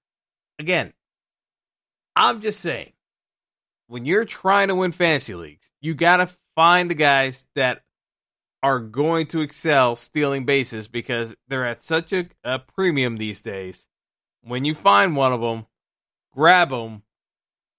again, 0.59 0.93
I'm 2.17 2.41
just 2.41 2.61
saying, 2.61 2.93
when 3.87 4.05
you're 4.05 4.25
trying 4.25 4.69
to 4.69 4.75
win 4.75 4.93
fantasy 4.93 5.35
leagues, 5.35 5.71
you 5.81 5.95
gotta 5.95 6.29
find 6.57 6.91
the 6.91 6.95
guys 6.95 7.47
that 7.55 7.83
are 8.63 8.81
going 8.81 9.27
to 9.29 9.41
excel 9.41 9.97
stealing 9.97 10.45
bases 10.45 10.89
because 10.89 11.35
they're 11.49 11.65
at 11.65 11.83
such 11.83 12.13
a, 12.13 12.29
a 12.45 12.59
premium 12.59 13.17
these 13.17 13.41
days. 13.41 13.87
When 14.43 14.65
you 14.65 14.75
find 14.75 15.17
one 15.17 15.33
of 15.33 15.41
them, 15.41 15.67
grab 16.33 16.71
them 16.71 17.03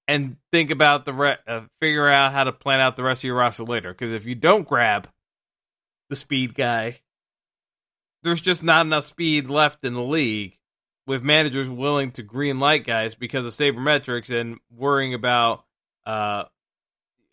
and 0.07 0.37
think 0.51 0.71
about 0.71 1.05
the 1.05 1.13
re- 1.13 1.37
uh, 1.47 1.61
figure 1.79 2.07
out 2.07 2.33
how 2.33 2.43
to 2.43 2.51
plan 2.51 2.79
out 2.79 2.95
the 2.95 3.03
rest 3.03 3.21
of 3.21 3.25
your 3.25 3.35
roster 3.35 3.63
later. 3.63 3.91
Because 3.93 4.11
if 4.11 4.25
you 4.25 4.35
don't 4.35 4.67
grab 4.67 5.07
the 6.09 6.15
speed 6.15 6.53
guy, 6.53 6.99
there's 8.23 8.41
just 8.41 8.63
not 8.63 8.85
enough 8.85 9.05
speed 9.05 9.49
left 9.49 9.83
in 9.83 9.93
the 9.93 10.03
league 10.03 10.57
with 11.07 11.23
managers 11.23 11.69
willing 11.69 12.11
to 12.11 12.23
green 12.23 12.59
light 12.59 12.85
guys 12.85 13.15
because 13.15 13.45
of 13.45 13.53
sabermetrics 13.53 14.29
and 14.29 14.57
worrying 14.69 15.13
about 15.13 15.65
uh, 16.05 16.43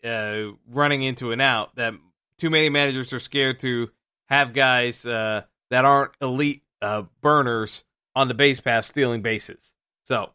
uh, 0.03 0.43
running 0.69 1.03
into 1.03 1.31
an 1.31 1.41
out 1.41 1.75
that 1.75 1.93
too 2.37 2.49
many 2.49 2.69
managers 2.69 3.13
are 3.13 3.19
scared 3.19 3.59
to 3.59 3.89
have 4.27 4.53
guys 4.53 5.05
uh, 5.05 5.41
that 5.69 5.85
aren't 5.85 6.13
elite 6.21 6.63
uh, 6.81 7.03
burners 7.21 7.83
on 8.15 8.27
the 8.27 8.33
base 8.33 8.59
pass 8.59 8.87
stealing 8.87 9.21
bases. 9.21 9.73
So 10.03 10.31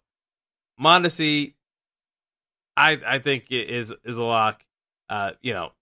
Mondesi, 0.80 1.54
I 2.76 2.98
I 3.06 3.18
think 3.18 3.46
is 3.50 3.92
is 4.04 4.18
a 4.18 4.22
lock. 4.22 4.64
Uh, 5.08 5.32
you 5.42 5.52
know, 5.52 5.72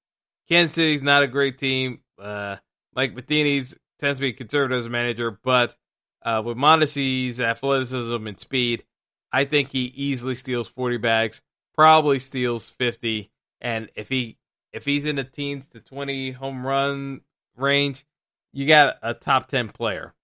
Kansas 0.49 0.75
City's 0.75 1.03
not 1.03 1.23
a 1.23 1.29
great 1.29 1.59
team. 1.59 2.01
Uh, 2.19 2.57
Mike 2.95 3.15
Matheny's 3.15 3.77
tends 3.99 4.19
to 4.19 4.23
be 4.23 4.33
conservative 4.33 4.79
as 4.79 4.87
a 4.87 4.91
manager, 4.91 5.39
but 5.43 5.77
uh, 6.25 6.43
with 6.45 6.57
Mondesi's 6.57 7.41
athleticism 7.41 8.27
and 8.27 8.39
speed, 8.39 8.85
I 9.33 9.45
think 9.45 9.71
he 9.71 9.85
easily 9.85 10.35
steals 10.35 10.69
40 10.69 10.99
bags, 10.99 11.43
probably 11.75 12.19
steals 12.19 12.69
50. 12.71 13.31
And 13.61 13.91
if 13.95 14.09
he 14.09 14.39
if 14.73 14.85
he's 14.85 15.05
in 15.05 15.17
the 15.17 15.25
teens 15.25 15.69
to 15.69 15.81
20 15.81 16.33
home 16.33 16.67
run 16.67 17.21
range, 17.57 18.05
you 18.53 18.67
got 18.67 18.97
a 19.03 19.15
top 19.15 19.49
10 19.49 19.69
player. 19.69 20.15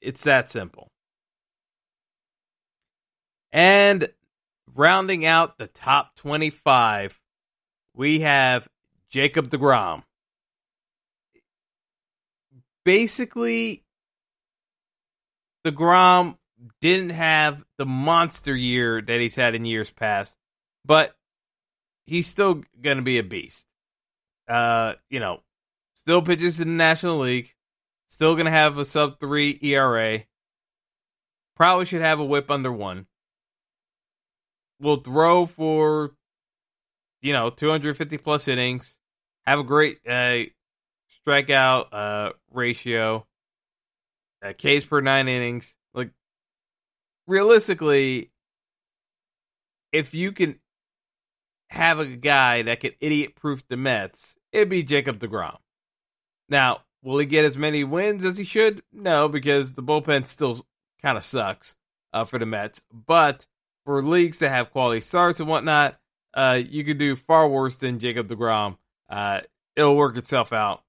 It's 0.00 0.24
that 0.24 0.50
simple. 0.50 0.90
And 3.54 4.08
rounding 4.74 5.24
out 5.24 5.58
the 5.58 5.68
top 5.68 6.16
25, 6.16 7.20
we 7.94 8.20
have 8.20 8.68
Jacob 9.08 9.48
DeGrom. 9.48 10.02
Basically, 12.84 13.84
DeGrom 15.64 16.36
didn't 16.80 17.10
have 17.10 17.64
the 17.78 17.86
monster 17.86 18.56
year 18.56 19.00
that 19.00 19.20
he's 19.20 19.36
had 19.36 19.54
in 19.54 19.64
years 19.64 19.88
past, 19.88 20.36
but 20.84 21.14
he's 22.06 22.26
still 22.26 22.60
going 22.82 22.96
to 22.96 23.04
be 23.04 23.18
a 23.18 23.22
beast. 23.22 23.68
Uh, 24.48 24.94
you 25.08 25.20
know, 25.20 25.40
still 25.94 26.22
pitches 26.22 26.60
in 26.60 26.66
the 26.66 26.74
National 26.74 27.18
League, 27.18 27.54
still 28.08 28.34
going 28.34 28.46
to 28.46 28.50
have 28.50 28.78
a 28.78 28.84
sub 28.84 29.20
3 29.20 29.60
ERA. 29.62 30.24
Probably 31.54 31.84
should 31.84 32.02
have 32.02 32.18
a 32.18 32.24
WHIP 32.24 32.50
under 32.50 32.72
1 32.72 33.06
will 34.80 34.96
throw 34.96 35.46
for 35.46 36.12
you 37.22 37.32
know 37.32 37.50
250 37.50 38.18
plus 38.18 38.48
innings, 38.48 38.98
have 39.46 39.58
a 39.58 39.64
great 39.64 39.98
uh, 40.06 40.44
strikeout 41.26 41.86
uh, 41.92 42.32
ratio, 42.52 43.26
uh, 44.42 44.52
Ks 44.52 44.84
per 44.84 45.00
nine 45.00 45.28
innings. 45.28 45.76
Like 45.94 46.10
realistically, 47.26 48.30
if 49.92 50.14
you 50.14 50.32
can 50.32 50.58
have 51.70 51.98
a 51.98 52.06
guy 52.06 52.62
that 52.62 52.80
can 52.80 52.92
idiot 53.00 53.34
proof 53.34 53.66
the 53.68 53.76
Mets, 53.76 54.36
it'd 54.52 54.68
be 54.68 54.82
Jacob 54.82 55.18
Degrom. 55.18 55.56
Now, 56.48 56.82
will 57.02 57.18
he 57.18 57.26
get 57.26 57.44
as 57.44 57.56
many 57.56 57.84
wins 57.84 58.24
as 58.24 58.36
he 58.36 58.44
should? 58.44 58.82
No, 58.92 59.28
because 59.28 59.72
the 59.72 59.82
bullpen 59.82 60.26
still 60.26 60.64
kind 61.02 61.16
of 61.16 61.24
sucks 61.24 61.74
uh, 62.12 62.24
for 62.24 62.38
the 62.38 62.46
Mets. 62.46 62.80
But 62.92 63.46
for 63.84 64.02
leagues 64.02 64.38
that 64.38 64.50
have 64.50 64.70
quality 64.70 65.00
starts 65.00 65.40
and 65.40 65.48
whatnot, 65.48 65.98
uh, 66.32 66.60
you 66.66 66.84
could 66.84 66.98
do 66.98 67.16
far 67.16 67.48
worse 67.48 67.76
than 67.76 67.98
Jacob 67.98 68.28
DeGrom. 68.28 68.76
Uh, 69.08 69.40
it'll 69.76 69.96
work 69.96 70.16
itself 70.16 70.52
out 70.52 70.82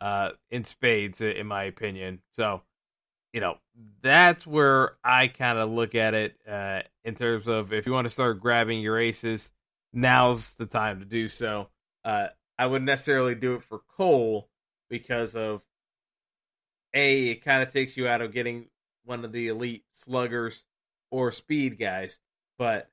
uh, 0.00 0.30
in 0.50 0.64
spades, 0.64 1.20
in 1.20 1.46
my 1.46 1.64
opinion. 1.64 2.20
So, 2.32 2.62
you 3.32 3.40
know, 3.40 3.56
that's 4.02 4.46
where 4.46 4.96
I 5.04 5.28
kind 5.28 5.58
of 5.58 5.70
look 5.70 5.94
at 5.94 6.14
it 6.14 6.36
uh, 6.48 6.82
in 7.04 7.14
terms 7.14 7.46
of 7.46 7.72
if 7.72 7.86
you 7.86 7.92
want 7.92 8.06
to 8.06 8.10
start 8.10 8.40
grabbing 8.40 8.80
your 8.80 8.98
aces, 8.98 9.52
now's 9.92 10.54
the 10.54 10.66
time 10.66 11.00
to 11.00 11.04
do 11.04 11.28
so. 11.28 11.68
Uh, 12.04 12.28
I 12.58 12.66
wouldn't 12.66 12.86
necessarily 12.86 13.34
do 13.34 13.54
it 13.54 13.62
for 13.62 13.80
Cole 13.96 14.48
because 14.88 15.34
of 15.36 15.62
a 16.92 17.30
it 17.30 17.44
kind 17.44 17.62
of 17.62 17.72
takes 17.72 17.96
you 17.96 18.08
out 18.08 18.20
of 18.20 18.32
getting 18.32 18.66
one 19.04 19.24
of 19.24 19.32
the 19.32 19.48
elite 19.48 19.84
sluggers 19.92 20.64
or 21.10 21.32
speed 21.32 21.78
guys. 21.78 22.18
But 22.60 22.90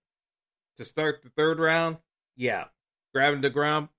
to 0.77 0.85
start 0.85 1.23
the 1.23 1.29
third 1.29 1.59
round, 1.59 1.97
yeah, 2.37 2.67
grabbing 3.13 3.41
DeGrom, 3.41 3.89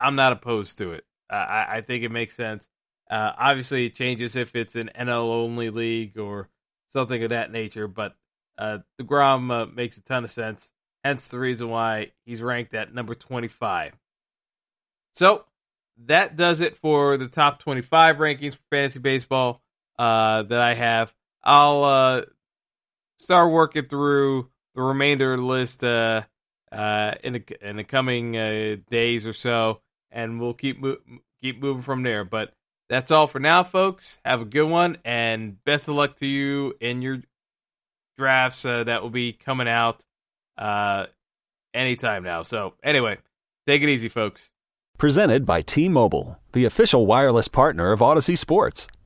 I'm 0.00 0.14
not 0.14 0.32
opposed 0.32 0.78
to 0.78 0.92
it. 0.92 1.04
Uh, 1.28 1.34
I, 1.34 1.78
I 1.78 1.80
think 1.80 2.04
it 2.04 2.12
makes 2.12 2.36
sense. 2.36 2.68
Uh, 3.10 3.32
obviously, 3.36 3.86
it 3.86 3.96
changes 3.96 4.36
if 4.36 4.54
it's 4.54 4.76
an 4.76 4.92
NL 4.96 5.24
only 5.24 5.70
league 5.70 6.16
or 6.20 6.48
something 6.92 7.20
of 7.24 7.30
that 7.30 7.50
nature, 7.50 7.88
but 7.88 8.14
uh, 8.58 8.78
DeGrom 9.00 9.50
uh, 9.50 9.66
makes 9.66 9.96
a 9.96 10.02
ton 10.02 10.22
of 10.22 10.30
sense. 10.30 10.72
Hence 11.02 11.26
the 11.26 11.40
reason 11.40 11.68
why 11.68 12.12
he's 12.24 12.40
ranked 12.40 12.72
at 12.74 12.94
number 12.94 13.16
25. 13.16 13.94
So 15.14 15.46
that 16.06 16.36
does 16.36 16.60
it 16.60 16.76
for 16.76 17.16
the 17.16 17.26
top 17.26 17.58
25 17.58 18.18
rankings 18.18 18.54
for 18.54 18.62
fantasy 18.70 19.00
baseball 19.00 19.64
uh, 19.98 20.44
that 20.44 20.60
I 20.60 20.74
have. 20.74 21.12
I'll 21.42 21.82
uh, 21.82 22.22
start 23.18 23.50
working 23.50 23.86
through 23.86 24.50
the 24.74 24.82
remainder 24.82 25.36
list 25.38 25.82
uh, 25.82 26.22
uh, 26.70 27.12
in 27.22 27.32
the 27.34 27.68
in 27.68 27.76
the 27.76 27.84
coming 27.84 28.36
uh, 28.36 28.76
days 28.90 29.26
or 29.26 29.32
so, 29.32 29.80
and 30.10 30.40
we'll 30.40 30.54
keep 30.54 30.80
mo- 30.80 30.98
keep 31.42 31.60
moving 31.60 31.82
from 31.82 32.02
there. 32.02 32.24
But 32.24 32.52
that's 32.88 33.10
all 33.10 33.26
for 33.26 33.40
now, 33.40 33.64
folks. 33.64 34.18
Have 34.24 34.40
a 34.40 34.44
good 34.46 34.68
one, 34.68 34.98
and 35.04 35.62
best 35.64 35.88
of 35.88 35.94
luck 35.94 36.16
to 36.16 36.26
you 36.26 36.74
in 36.80 37.02
your 37.02 37.20
drafts 38.16 38.64
uh, 38.64 38.84
that 38.84 39.02
will 39.02 39.10
be 39.10 39.32
coming 39.32 39.68
out 39.68 40.04
uh, 40.56 41.06
anytime 41.72 42.24
now. 42.24 42.42
So 42.42 42.74
anyway, 42.82 43.18
take 43.66 43.82
it 43.82 43.88
easy, 43.88 44.08
folks. 44.08 44.50
Presented 44.98 45.46
by 45.46 45.60
T 45.60 45.88
Mobile, 45.88 46.38
the 46.52 46.64
official 46.64 47.06
wireless 47.06 47.46
partner 47.48 47.92
of 47.92 48.02
Odyssey 48.02 48.36
Sports. 48.36 48.88